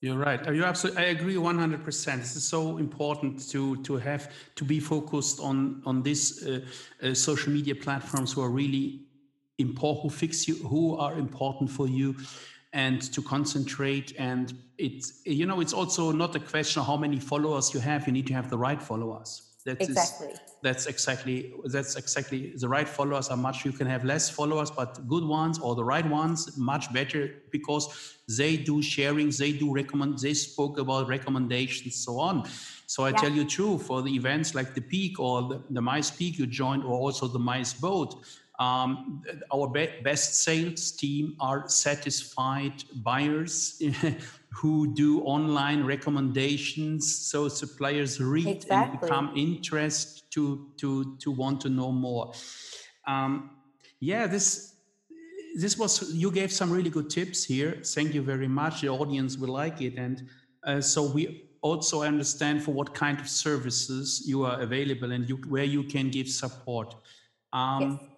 You're 0.00 0.18
right. 0.18 0.44
You 0.54 0.64
absolutely. 0.64 1.02
I 1.02 1.06
agree 1.06 1.38
100. 1.38 1.82
percent 1.82 2.20
This 2.20 2.36
is 2.36 2.44
so 2.44 2.78
important 2.78 3.48
to 3.50 3.82
to 3.84 3.96
have 3.96 4.30
to 4.54 4.64
be 4.64 4.78
focused 4.78 5.40
on 5.40 5.82
on 5.86 6.02
these 6.02 6.46
uh, 6.46 6.60
uh, 7.02 7.14
social 7.14 7.52
media 7.52 7.74
platforms 7.74 8.32
who 8.32 8.42
are 8.42 8.50
really 8.50 9.00
important, 9.58 10.02
who 10.02 10.10
fix 10.10 10.46
you, 10.46 10.56
who 10.56 10.96
are 10.96 11.14
important 11.18 11.70
for 11.70 11.88
you, 11.88 12.14
and 12.74 13.00
to 13.14 13.22
concentrate. 13.22 14.12
And 14.18 14.52
it's 14.76 15.22
you 15.24 15.46
know 15.46 15.60
it's 15.60 15.72
also 15.72 16.12
not 16.12 16.36
a 16.36 16.40
question 16.40 16.80
of 16.80 16.86
how 16.86 16.98
many 16.98 17.18
followers 17.18 17.72
you 17.72 17.80
have. 17.80 18.06
You 18.06 18.12
need 18.12 18.26
to 18.26 18.34
have 18.34 18.50
the 18.50 18.58
right 18.58 18.82
followers. 18.82 19.53
That 19.64 19.80
exactly. 19.80 20.28
Is, 20.28 20.40
that's 20.62 20.86
exactly 20.86 21.52
that's 21.72 21.96
exactly 21.96 22.52
the 22.56 22.68
right 22.68 22.88
followers 22.88 23.28
are 23.28 23.36
much. 23.36 23.64
You 23.64 23.72
can 23.72 23.86
have 23.86 24.04
less 24.04 24.28
followers, 24.28 24.70
but 24.70 25.06
good 25.08 25.24
ones 25.24 25.58
or 25.58 25.74
the 25.74 25.84
right 25.84 26.06
ones 26.06 26.56
much 26.58 26.92
better 26.92 27.30
because 27.50 27.88
they 28.28 28.56
do 28.56 28.82
sharing, 28.82 29.30
they 29.30 29.52
do 29.52 29.72
recommend, 29.72 30.18
they 30.18 30.34
spoke 30.34 30.78
about 30.78 31.08
recommendations, 31.08 31.96
so 31.96 32.18
on. 32.18 32.44
So 32.86 33.04
I 33.04 33.10
yeah. 33.10 33.16
tell 33.16 33.32
you 33.32 33.44
true 33.44 33.78
for 33.78 34.02
the 34.02 34.14
events 34.14 34.54
like 34.54 34.74
the 34.74 34.82
Peak 34.82 35.18
or 35.18 35.48
the, 35.48 35.62
the 35.70 35.80
Mice 35.80 36.10
Peak 36.10 36.38
you 36.38 36.46
joined, 36.46 36.84
or 36.84 36.92
also 36.92 37.26
the 37.26 37.38
MiceBoard. 37.38 38.14
Um, 38.58 39.22
our 39.52 39.68
be- 39.68 40.00
best 40.04 40.42
sales 40.42 40.92
team 40.92 41.36
are 41.40 41.68
satisfied 41.68 42.84
buyers 43.02 43.82
who 44.52 44.94
do 44.94 45.22
online 45.22 45.82
recommendations 45.82 47.16
so 47.16 47.48
suppliers 47.48 48.20
read 48.20 48.46
exactly. 48.46 48.92
and 48.92 49.00
become 49.00 49.32
interested 49.36 50.22
to 50.34 50.70
to 50.76 51.16
to 51.18 51.30
want 51.32 51.60
to 51.62 51.68
know 51.68 51.90
more. 51.90 52.32
Um, 53.06 53.50
yeah 54.00 54.26
this 54.26 54.74
this 55.54 55.78
was 55.78 56.12
you 56.12 56.30
gave 56.30 56.52
some 56.52 56.70
really 56.70 56.90
good 56.90 57.08
tips 57.10 57.44
here. 57.44 57.80
Thank 57.84 58.14
you 58.14 58.22
very 58.22 58.48
much. 58.48 58.80
The 58.80 58.88
audience 58.88 59.38
will 59.38 59.52
like 59.52 59.80
it. 59.80 59.96
And 59.96 60.28
uh, 60.64 60.80
so 60.80 61.04
we 61.04 61.48
also 61.62 62.02
understand 62.02 62.62
for 62.62 62.72
what 62.72 62.92
kind 62.92 63.20
of 63.20 63.28
services 63.28 64.22
you 64.26 64.44
are 64.44 64.60
available 64.60 65.12
and 65.12 65.28
you, 65.28 65.36
where 65.48 65.64
you 65.64 65.84
can 65.84 66.10
give 66.10 66.28
support. 66.28 66.94
Um, 67.52 68.00
yes. 68.02 68.10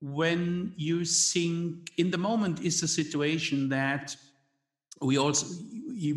When 0.00 0.72
you 0.76 1.04
think 1.04 1.90
in 1.96 2.10
the 2.10 2.18
moment 2.18 2.60
is 2.60 2.80
the 2.80 2.88
situation 2.88 3.68
that 3.68 4.16
we 5.00 5.18
also 5.18 5.46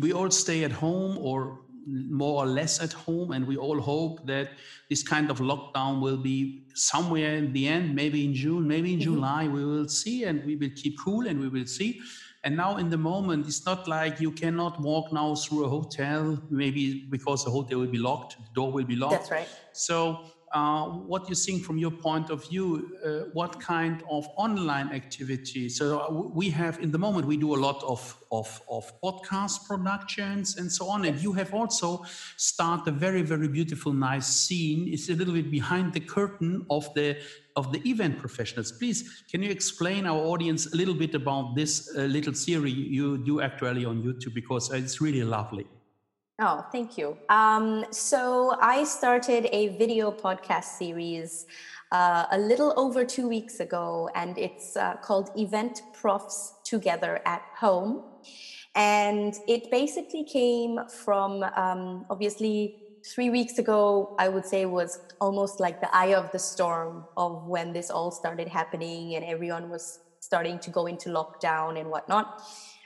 we 0.00 0.12
all 0.12 0.30
stay 0.30 0.64
at 0.64 0.72
home 0.72 1.18
or 1.18 1.60
more 1.86 2.42
or 2.42 2.46
less 2.46 2.82
at 2.82 2.92
home 2.92 3.32
and 3.32 3.46
we 3.46 3.56
all 3.56 3.80
hope 3.80 4.26
that 4.26 4.50
this 4.90 5.02
kind 5.02 5.30
of 5.30 5.38
lockdown 5.38 6.00
will 6.00 6.18
be 6.18 6.64
somewhere 6.74 7.36
in 7.36 7.52
the 7.52 7.66
end 7.66 7.94
maybe 7.94 8.24
in 8.24 8.34
june 8.34 8.66
maybe 8.68 8.92
in 8.92 9.00
mm-hmm. 9.00 9.14
july 9.14 9.48
we 9.48 9.64
will 9.64 9.88
see 9.88 10.24
and 10.24 10.44
we 10.44 10.56
will 10.56 10.70
keep 10.76 10.98
cool 10.98 11.26
and 11.26 11.40
we 11.40 11.48
will 11.48 11.66
see. 11.66 12.00
And 12.44 12.56
now 12.56 12.76
in 12.76 12.88
the 12.88 12.96
moment 12.96 13.46
it's 13.46 13.66
not 13.66 13.88
like 13.88 14.20
you 14.20 14.30
cannot 14.30 14.80
walk 14.80 15.12
now 15.12 15.34
through 15.34 15.64
a 15.64 15.68
hotel 15.68 16.40
maybe 16.50 17.06
because 17.10 17.44
the 17.44 17.50
hotel 17.50 17.78
will 17.80 17.94
be 17.98 17.98
locked 17.98 18.36
the 18.36 18.52
door 18.54 18.70
will 18.70 18.84
be 18.84 18.96
locked. 18.96 19.14
That's 19.14 19.30
right. 19.30 19.48
So 19.72 20.24
uh, 20.52 20.86
what 20.86 21.28
you 21.28 21.34
think 21.34 21.64
from 21.64 21.78
your 21.78 21.90
point 21.90 22.30
of 22.30 22.48
view, 22.48 22.98
uh, 23.04 23.30
what 23.32 23.60
kind 23.60 24.02
of 24.10 24.26
online 24.36 24.92
activity? 24.92 25.68
So 25.68 26.00
uh, 26.00 26.10
we 26.10 26.50
have 26.50 26.78
in 26.80 26.90
the 26.90 26.98
moment 26.98 27.26
we 27.26 27.36
do 27.36 27.54
a 27.54 27.60
lot 27.60 27.82
of, 27.82 28.16
of, 28.32 28.60
of 28.70 28.92
podcast 29.02 29.66
productions 29.66 30.56
and 30.56 30.70
so 30.70 30.88
on. 30.88 31.04
And 31.04 31.20
you 31.20 31.32
have 31.32 31.54
also 31.54 32.04
started 32.36 32.94
a 32.94 32.96
very 32.96 33.22
very 33.22 33.48
beautiful 33.48 33.92
nice 33.92 34.26
scene. 34.26 34.88
It's 34.92 35.08
a 35.08 35.14
little 35.14 35.34
bit 35.34 35.50
behind 35.50 35.92
the 35.92 36.00
curtain 36.00 36.64
of 36.70 36.92
the 36.94 37.16
of 37.56 37.72
the 37.72 37.80
event 37.88 38.18
professionals. 38.18 38.70
Please, 38.70 39.24
can 39.30 39.42
you 39.42 39.50
explain 39.50 40.06
our 40.06 40.18
audience 40.18 40.72
a 40.72 40.76
little 40.76 40.94
bit 40.94 41.14
about 41.14 41.56
this 41.56 41.90
uh, 41.96 42.02
little 42.02 42.34
series 42.34 42.74
you 42.74 43.18
do 43.18 43.40
actually 43.40 43.84
on 43.84 44.02
YouTube 44.02 44.34
because 44.34 44.70
it's 44.72 45.00
really 45.00 45.24
lovely. 45.24 45.66
Oh, 46.40 46.64
thank 46.70 46.96
you. 46.96 47.18
Um, 47.28 47.84
so 47.90 48.56
I 48.60 48.84
started 48.84 49.48
a 49.50 49.76
video 49.76 50.12
podcast 50.12 50.78
series 50.78 51.46
uh, 51.90 52.26
a 52.30 52.38
little 52.38 52.72
over 52.76 53.04
two 53.04 53.28
weeks 53.28 53.58
ago, 53.58 54.08
and 54.14 54.38
it's 54.38 54.76
uh, 54.76 54.94
called 55.02 55.30
Event 55.36 55.82
Profs 55.92 56.54
Together 56.62 57.20
at 57.26 57.42
Home. 57.56 58.04
And 58.76 59.34
it 59.48 59.68
basically 59.72 60.22
came 60.22 60.78
from 60.88 61.42
um, 61.56 62.06
obviously 62.08 62.76
three 63.04 63.30
weeks 63.30 63.58
ago, 63.58 64.14
I 64.20 64.28
would 64.28 64.46
say 64.46 64.64
was 64.64 65.00
almost 65.20 65.58
like 65.58 65.80
the 65.80 65.92
eye 65.92 66.14
of 66.14 66.30
the 66.30 66.38
storm 66.38 67.04
of 67.16 67.48
when 67.48 67.72
this 67.72 67.90
all 67.90 68.12
started 68.12 68.46
happening 68.46 69.16
and 69.16 69.24
everyone 69.24 69.70
was 69.70 69.98
starting 70.20 70.60
to 70.60 70.70
go 70.70 70.86
into 70.86 71.08
lockdown 71.08 71.80
and 71.80 71.90
whatnot, 71.90 72.42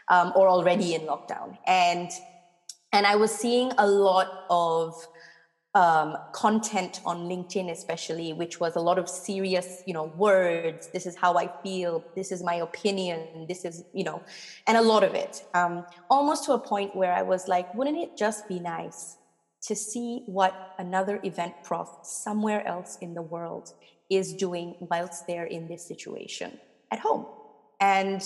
um, 0.08 0.32
or 0.36 0.48
already 0.48 0.94
in 0.94 1.02
lockdown. 1.02 1.58
And 1.66 2.10
and 2.92 3.06
I 3.06 3.16
was 3.16 3.34
seeing 3.34 3.72
a 3.78 3.86
lot 3.86 4.44
of 4.50 4.94
um, 5.74 6.18
content 6.32 7.00
on 7.06 7.28
LinkedIn, 7.28 7.70
especially, 7.70 8.34
which 8.34 8.60
was 8.60 8.76
a 8.76 8.80
lot 8.80 8.98
of 8.98 9.08
serious, 9.08 9.82
you 9.86 9.94
know, 9.94 10.04
words. 10.04 10.88
This 10.92 11.06
is 11.06 11.16
how 11.16 11.38
I 11.38 11.50
feel. 11.62 12.04
This 12.14 12.30
is 12.30 12.42
my 12.42 12.56
opinion. 12.56 13.46
This 13.48 13.64
is, 13.64 13.84
you 13.94 14.04
know, 14.04 14.22
and 14.66 14.76
a 14.76 14.82
lot 14.82 15.02
of 15.02 15.14
it. 15.14 15.44
Um, 15.54 15.86
almost 16.10 16.44
to 16.44 16.52
a 16.52 16.58
point 16.58 16.94
where 16.94 17.12
I 17.12 17.22
was 17.22 17.48
like, 17.48 17.74
wouldn't 17.74 17.96
it 17.96 18.16
just 18.16 18.48
be 18.48 18.60
nice 18.60 19.16
to 19.62 19.74
see 19.74 20.24
what 20.26 20.74
another 20.78 21.20
event 21.22 21.54
prof 21.62 21.88
somewhere 22.02 22.66
else 22.66 22.98
in 23.00 23.14
the 23.14 23.22
world 23.22 23.72
is 24.10 24.34
doing 24.34 24.74
whilst 24.80 25.26
they're 25.26 25.46
in 25.46 25.68
this 25.68 25.86
situation 25.86 26.58
at 26.90 26.98
home? 26.98 27.24
And 27.80 28.22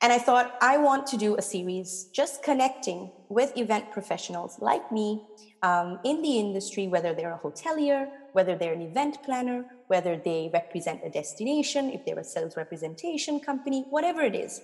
and 0.00 0.12
I 0.12 0.18
thought, 0.18 0.56
I 0.60 0.78
want 0.78 1.06
to 1.08 1.16
do 1.16 1.36
a 1.36 1.42
series 1.42 2.08
just 2.12 2.42
connecting 2.42 3.10
with 3.28 3.56
event 3.56 3.90
professionals 3.90 4.58
like 4.60 4.92
me 4.92 5.26
um, 5.62 5.98
in 6.04 6.22
the 6.22 6.38
industry, 6.38 6.86
whether 6.86 7.14
they're 7.14 7.34
a 7.34 7.38
hotelier, 7.38 8.08
whether 8.32 8.56
they're 8.56 8.74
an 8.74 8.82
event 8.82 9.18
planner, 9.24 9.64
whether 9.88 10.16
they 10.16 10.50
represent 10.52 11.00
a 11.04 11.10
destination, 11.10 11.90
if 11.90 12.04
they're 12.06 12.18
a 12.18 12.24
sales 12.24 12.56
representation 12.56 13.40
company, 13.40 13.86
whatever 13.90 14.20
it 14.20 14.36
is. 14.36 14.60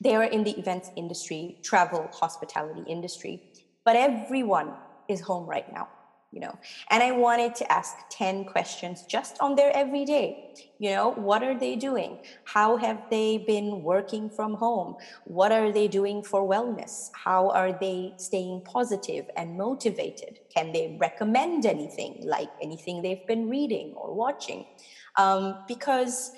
They 0.00 0.14
are 0.14 0.24
in 0.24 0.44
the 0.44 0.58
events 0.58 0.90
industry, 0.94 1.58
travel, 1.62 2.08
hospitality 2.12 2.84
industry. 2.86 3.42
But 3.84 3.96
everyone 3.96 4.74
is 5.08 5.22
home 5.22 5.46
right 5.46 5.72
now 5.72 5.88
you 6.30 6.40
know. 6.40 6.58
And 6.90 7.02
i 7.02 7.10
wanted 7.10 7.54
to 7.56 7.72
ask 7.72 7.94
10 8.10 8.44
questions 8.44 9.04
just 9.08 9.38
on 9.40 9.54
their 9.54 9.74
everyday. 9.74 10.54
You 10.78 10.90
know 10.90 11.10
what 11.12 11.42
are 11.42 11.58
they 11.58 11.74
doing? 11.76 12.18
How 12.44 12.76
have 12.76 13.02
they 13.10 13.38
been 13.38 13.82
working 13.82 14.28
from 14.28 14.54
home? 14.54 14.96
What 15.24 15.52
are 15.52 15.72
they 15.72 15.88
doing 15.88 16.22
for 16.22 16.48
wellness? 16.48 17.10
How 17.14 17.50
are 17.50 17.72
they 17.72 18.14
staying 18.16 18.62
positive 18.62 19.30
and 19.36 19.56
motivated? 19.56 20.40
Can 20.54 20.72
they 20.72 20.96
recommend 21.00 21.66
anything 21.66 22.22
like 22.24 22.50
anything 22.62 23.02
they've 23.02 23.26
been 23.26 23.48
reading 23.48 23.94
or 23.96 24.14
watching? 24.14 24.66
Um, 25.16 25.64
because 25.66 26.32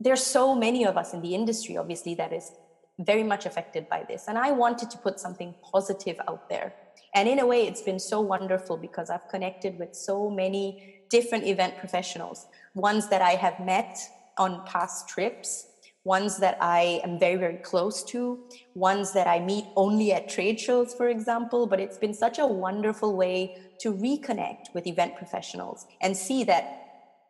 there's 0.00 0.24
so 0.24 0.54
many 0.54 0.84
of 0.84 0.96
us 0.96 1.12
in 1.14 1.20
the 1.20 1.34
industry 1.34 1.76
obviously 1.76 2.14
that 2.14 2.32
is 2.32 2.52
very 2.98 3.22
much 3.22 3.46
affected 3.46 3.88
by 3.88 4.04
this. 4.08 4.24
And 4.28 4.38
I 4.38 4.52
wanted 4.52 4.90
to 4.90 4.98
put 4.98 5.18
something 5.18 5.54
positive 5.62 6.18
out 6.28 6.48
there. 6.48 6.74
And 7.14 7.28
in 7.28 7.38
a 7.38 7.46
way, 7.46 7.66
it's 7.66 7.82
been 7.82 7.98
so 7.98 8.20
wonderful 8.20 8.76
because 8.76 9.10
I've 9.10 9.28
connected 9.28 9.78
with 9.78 9.94
so 9.94 10.30
many 10.30 11.04
different 11.10 11.44
event 11.44 11.76
professionals, 11.78 12.46
ones 12.74 13.08
that 13.08 13.20
I 13.20 13.32
have 13.32 13.60
met 13.60 13.98
on 14.38 14.64
past 14.64 15.08
trips, 15.08 15.66
ones 16.04 16.38
that 16.38 16.56
I 16.60 17.00
am 17.04 17.18
very, 17.18 17.36
very 17.36 17.58
close 17.58 18.02
to, 18.04 18.40
ones 18.74 19.12
that 19.12 19.26
I 19.26 19.40
meet 19.40 19.66
only 19.76 20.12
at 20.12 20.28
trade 20.28 20.58
shows, 20.58 20.94
for 20.94 21.08
example. 21.08 21.66
But 21.66 21.80
it's 21.80 21.98
been 21.98 22.14
such 22.14 22.38
a 22.38 22.46
wonderful 22.46 23.14
way 23.14 23.56
to 23.80 23.92
reconnect 23.92 24.74
with 24.74 24.86
event 24.86 25.16
professionals 25.16 25.86
and 26.00 26.16
see 26.16 26.44
that, 26.44 26.64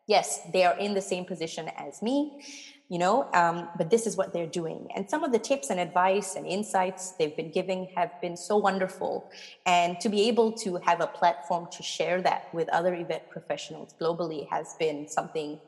yes, 0.06 0.40
they 0.52 0.64
are 0.64 0.78
in 0.78 0.94
the 0.94 1.02
same 1.02 1.24
position 1.24 1.70
as 1.76 2.02
me 2.02 2.40
you 2.92 2.98
know 3.04 3.16
um, 3.40 3.56
but 3.78 3.88
this 3.94 4.06
is 4.08 4.14
what 4.16 4.28
they're 4.34 4.54
doing. 4.62 4.80
And 4.94 5.08
some 5.12 5.22
of 5.26 5.30
the 5.32 5.38
tips 5.50 5.70
and 5.70 5.80
advice 5.88 6.30
and 6.36 6.46
insights 6.46 7.02
they've 7.18 7.36
been 7.42 7.50
giving 7.50 7.80
have 7.96 8.12
been 8.20 8.36
so 8.36 8.54
wonderful. 8.68 9.12
And 9.64 9.98
to 10.00 10.08
be 10.08 10.28
able 10.28 10.52
to 10.64 10.76
have 10.88 11.00
a 11.00 11.06
platform 11.20 11.68
to 11.76 11.82
share 11.82 12.20
that 12.22 12.42
with 12.52 12.68
other 12.68 12.94
event 12.94 13.22
professionals 13.30 13.94
globally 14.00 14.42
has 14.50 14.76
been 14.78 15.08
something 15.08 15.58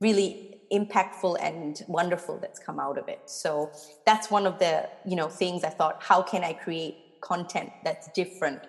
really 0.00 0.58
impactful 0.72 1.36
and 1.40 1.82
wonderful 1.86 2.38
that's 2.38 2.58
come 2.58 2.80
out 2.80 2.98
of 2.98 3.06
it. 3.08 3.20
So 3.26 3.70
that's 4.04 4.30
one 4.30 4.46
of 4.46 4.58
the 4.58 4.88
you 5.06 5.16
know 5.16 5.28
things 5.28 5.64
i 5.64 5.68
thought 5.78 6.02
how 6.02 6.20
can 6.22 6.42
i 6.42 6.52
create 6.52 6.96
content 7.20 7.70
that's 7.84 8.08
different 8.12 8.62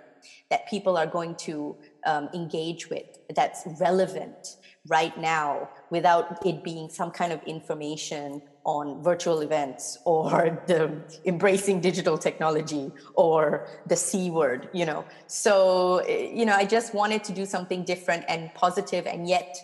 that 0.50 0.68
people 0.70 0.98
are 0.98 1.08
going 1.08 1.36
to 1.36 1.76
um, 2.06 2.30
engage 2.34 2.90
with 2.90 3.06
that's 3.36 3.64
relevant 3.80 4.58
right 4.88 5.18
now 5.18 5.68
without 5.90 6.46
it 6.46 6.64
being 6.64 6.90
some 6.90 7.12
kind 7.12 7.34
of 7.34 7.42
information 7.44 8.42
on 8.64 9.02
virtual 9.04 9.42
events 9.42 9.98
or 10.06 10.64
the 10.68 10.92
embracing 11.26 11.82
digital 11.82 12.18
technology 12.18 12.92
or 13.16 13.68
the 13.88 13.96
c 13.96 14.30
word 14.30 14.70
you 14.74 14.86
know? 14.86 15.04
So 15.28 16.08
you 16.08 16.46
know 16.46 16.56
i 16.56 16.66
just 16.66 16.94
wanted 16.94 17.24
to 17.26 17.34
do 17.34 17.46
something 17.46 17.84
different 17.84 18.26
and 18.28 18.54
positive 18.54 19.08
and 19.08 19.28
yet 19.28 19.58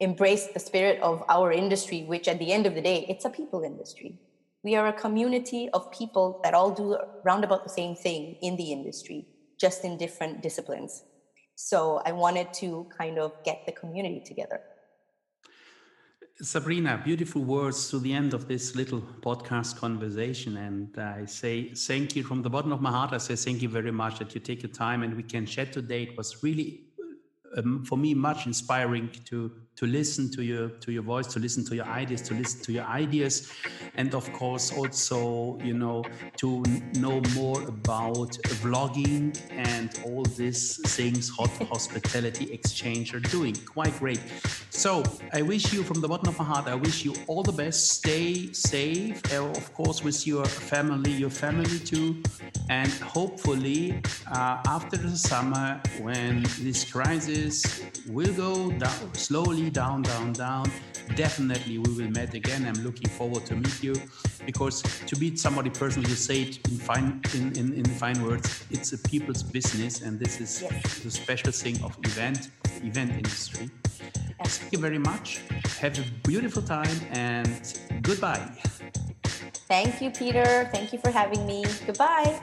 embrace 0.00 0.48
the 0.48 0.60
spirit 0.60 1.00
of 1.00 1.22
our 1.28 1.52
industry 1.52 2.04
which 2.04 2.26
at 2.28 2.38
the 2.38 2.52
end 2.52 2.66
of 2.66 2.74
the 2.74 2.82
day 2.82 3.06
it's 3.08 3.24
a 3.24 3.30
people 3.30 3.62
industry. 3.62 4.18
We 4.62 4.76
are 4.76 4.86
a 4.86 4.94
community 4.94 5.68
of 5.74 5.92
people 5.92 6.40
that 6.42 6.54
all 6.54 6.70
do 6.70 6.96
roundabout 7.22 7.64
the 7.64 7.70
same 7.70 7.94
thing 7.94 8.36
in 8.40 8.56
the 8.56 8.72
industry 8.72 9.26
just 9.60 9.84
in 9.84 9.98
different 9.98 10.42
disciplines 10.42 11.02
so 11.54 12.02
I 12.04 12.12
wanted 12.12 12.52
to 12.54 12.86
kind 12.96 13.18
of 13.18 13.32
get 13.44 13.64
the 13.66 13.72
community 13.72 14.20
together. 14.24 14.60
Sabrina, 16.42 17.00
beautiful 17.04 17.44
words 17.44 17.88
to 17.90 18.00
the 18.00 18.12
end 18.12 18.34
of 18.34 18.48
this 18.48 18.74
little 18.74 19.00
podcast 19.00 19.76
conversation. 19.76 20.56
And 20.56 20.98
I 20.98 21.26
say 21.26 21.72
thank 21.74 22.16
you 22.16 22.24
from 22.24 22.42
the 22.42 22.50
bottom 22.50 22.72
of 22.72 22.80
my 22.80 22.90
heart. 22.90 23.12
I 23.12 23.18
say 23.18 23.36
thank 23.36 23.62
you 23.62 23.68
very 23.68 23.92
much 23.92 24.18
that 24.18 24.34
you 24.34 24.40
take 24.40 24.62
your 24.64 24.72
time 24.72 25.04
and 25.04 25.14
we 25.14 25.22
can 25.22 25.46
chat 25.46 25.72
today. 25.72 26.02
It 26.02 26.18
was 26.18 26.42
really, 26.42 26.80
um, 27.56 27.84
for 27.84 27.96
me, 27.96 28.14
much 28.14 28.46
inspiring 28.46 29.10
to 29.26 29.52
to 29.76 29.86
listen 29.86 30.30
to 30.30 30.42
your 30.42 30.68
to 30.68 30.92
your 30.92 31.02
voice 31.02 31.26
to 31.26 31.40
listen 31.40 31.64
to 31.64 31.74
your 31.74 31.86
ideas 31.86 32.22
to 32.22 32.34
listen 32.34 32.60
to 32.62 32.72
your 32.72 32.84
ideas. 32.84 33.50
And 33.96 34.14
of 34.14 34.32
course 34.32 34.72
also 34.72 35.58
you 35.62 35.74
know 35.74 36.04
to 36.38 36.62
know 36.94 37.20
more 37.34 37.60
about 37.62 38.32
vlogging 38.62 39.38
and 39.50 39.90
all 40.04 40.22
these 40.36 40.80
things 40.94 41.28
hot 41.28 41.50
hospitality 41.68 42.52
exchange 42.52 43.14
are 43.14 43.20
doing. 43.20 43.54
Quite 43.66 43.98
great. 43.98 44.20
So 44.70 45.02
i 45.32 45.42
wish 45.42 45.72
you 45.72 45.82
from 45.82 46.00
the 46.00 46.08
bottom 46.08 46.28
of 46.28 46.38
my 46.38 46.44
heart 46.44 46.66
i 46.66 46.74
wish 46.74 47.04
you 47.04 47.14
all 47.26 47.42
the 47.42 47.52
best. 47.52 47.90
Stay 47.90 48.52
safe. 48.52 49.20
Of 49.32 49.72
course 49.74 50.02
with 50.04 50.26
your 50.26 50.44
family 50.44 51.12
your 51.12 51.30
family 51.30 51.78
too. 51.80 52.22
And 52.70 52.90
hopefully 53.16 54.00
uh, 54.30 54.62
after 54.66 54.96
the 54.96 55.16
summer 55.16 55.80
when 56.00 56.44
this 56.60 56.90
crisis 56.90 57.82
will 58.08 58.32
go 58.34 58.70
down 58.70 59.14
slowly 59.14 59.63
down, 59.70 60.02
down, 60.02 60.32
down. 60.32 60.70
Definitely 61.16 61.78
we 61.78 61.90
will 61.94 62.10
meet 62.10 62.34
again. 62.34 62.66
I'm 62.66 62.82
looking 62.82 63.08
forward 63.08 63.44
to 63.46 63.56
meet 63.56 63.82
you 63.82 63.94
because 64.46 64.82
to 65.06 65.18
meet 65.18 65.38
somebody 65.38 65.70
personally, 65.70 66.08
you 66.08 66.16
say 66.16 66.42
it 66.42 66.66
in 66.68 66.78
fine 66.78 67.20
in, 67.34 67.56
in, 67.56 67.72
in 67.74 67.84
fine 67.84 68.22
words, 68.24 68.64
it's 68.70 68.92
a 68.92 68.98
people's 68.98 69.42
business 69.42 70.02
and 70.02 70.18
this 70.18 70.40
is 70.40 70.62
yes. 70.62 70.98
the 71.00 71.10
special 71.10 71.52
thing 71.52 71.82
of 71.82 71.96
event 72.04 72.50
event 72.82 73.10
industry. 73.12 73.70
Thank 74.42 74.72
you 74.72 74.78
very 74.78 74.98
much. 74.98 75.40
Have 75.80 75.98
a 75.98 76.04
beautiful 76.26 76.62
time 76.62 76.96
and 77.12 77.78
goodbye. 78.02 78.46
Thank 79.68 80.02
you, 80.02 80.10
Peter. 80.10 80.68
Thank 80.72 80.92
you 80.92 80.98
for 80.98 81.10
having 81.10 81.46
me. 81.46 81.64
Goodbye. 81.86 82.40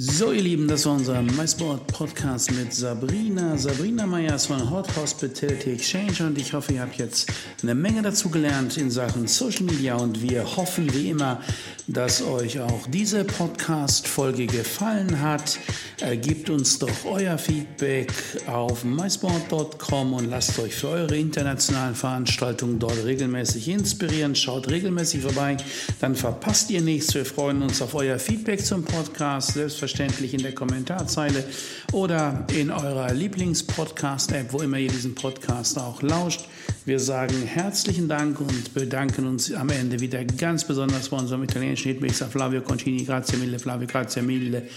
So, 0.00 0.30
ihr 0.30 0.42
Lieben, 0.42 0.68
das 0.68 0.86
war 0.86 0.92
unser 0.92 1.20
MySport 1.20 1.88
Podcast 1.88 2.52
mit 2.52 2.72
Sabrina. 2.72 3.58
Sabrina 3.58 4.06
Meyers 4.06 4.46
von 4.46 4.70
Hot 4.70 4.86
Hospitality 4.96 5.72
Exchange 5.72 6.24
und 6.24 6.38
ich 6.38 6.52
hoffe, 6.52 6.74
ihr 6.74 6.82
habt 6.82 6.98
jetzt 6.98 7.32
eine 7.64 7.74
Menge 7.74 8.02
dazu 8.02 8.28
gelernt 8.30 8.76
in 8.76 8.92
Sachen 8.92 9.26
Social 9.26 9.64
Media 9.64 9.96
und 9.96 10.22
wir 10.22 10.44
hoffen 10.56 10.94
wie 10.94 11.10
immer, 11.10 11.40
dass 11.88 12.22
euch 12.22 12.60
auch 12.60 12.86
diese 12.86 13.24
Podcast-Folge 13.24 14.46
gefallen 14.46 15.20
hat. 15.20 15.58
Äh, 16.00 16.16
gebt 16.16 16.48
uns 16.48 16.78
doch 16.78 17.04
euer 17.04 17.36
Feedback 17.36 18.12
auf 18.46 18.84
mysport.com 18.84 20.12
und 20.12 20.30
lasst 20.30 20.56
euch 20.60 20.76
für 20.76 20.90
eure 20.90 21.16
internationalen 21.16 21.96
Veranstaltungen 21.96 22.78
dort 22.78 23.04
regelmäßig 23.04 23.66
inspirieren. 23.66 24.36
Schaut 24.36 24.70
regelmäßig 24.70 25.22
vorbei, 25.22 25.56
dann 26.00 26.14
verpasst 26.14 26.70
ihr 26.70 26.82
nichts. 26.82 27.12
Wir 27.14 27.24
freuen 27.24 27.62
uns 27.62 27.82
auf 27.82 27.96
euer 27.96 28.20
Feedback 28.20 28.64
zum 28.64 28.84
Podcast. 28.84 29.54
Selbstverständlich 29.54 29.87
selbstverständlich 29.88 30.34
in 30.34 30.42
der 30.42 30.54
Kommentarzeile 30.54 31.44
oder 31.92 32.46
in 32.54 32.70
eurer 32.70 33.12
Lieblingspodcast-App, 33.12 34.52
wo 34.52 34.60
immer 34.60 34.76
ihr 34.76 34.90
diesen 34.90 35.14
Podcast 35.14 35.78
auch 35.78 36.02
lauscht. 36.02 36.46
Wir 36.84 37.00
sagen 37.00 37.34
herzlichen 37.46 38.08
Dank 38.08 38.40
und 38.40 38.74
bedanken 38.74 39.26
uns 39.26 39.52
am 39.52 39.70
Ende 39.70 40.00
wieder 40.00 40.24
ganz 40.24 40.64
besonders 40.64 41.08
bei 41.08 41.16
unserem 41.16 41.42
italienischen 41.42 41.92
Hitmixer 41.92 42.26
Flavio 42.26 42.60
Concini. 42.60 43.04
Grazie 43.04 43.38
mille, 43.38 43.58
Flavio, 43.58 43.86
grazie 43.86 44.22
mille, 44.22 44.68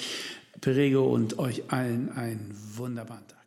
Perego 0.61 1.03
und 1.03 1.37
euch 1.39 1.63
allen 1.67 2.09
einen 2.13 2.53
wunderbaren 2.75 3.27
Tag. 3.27 3.40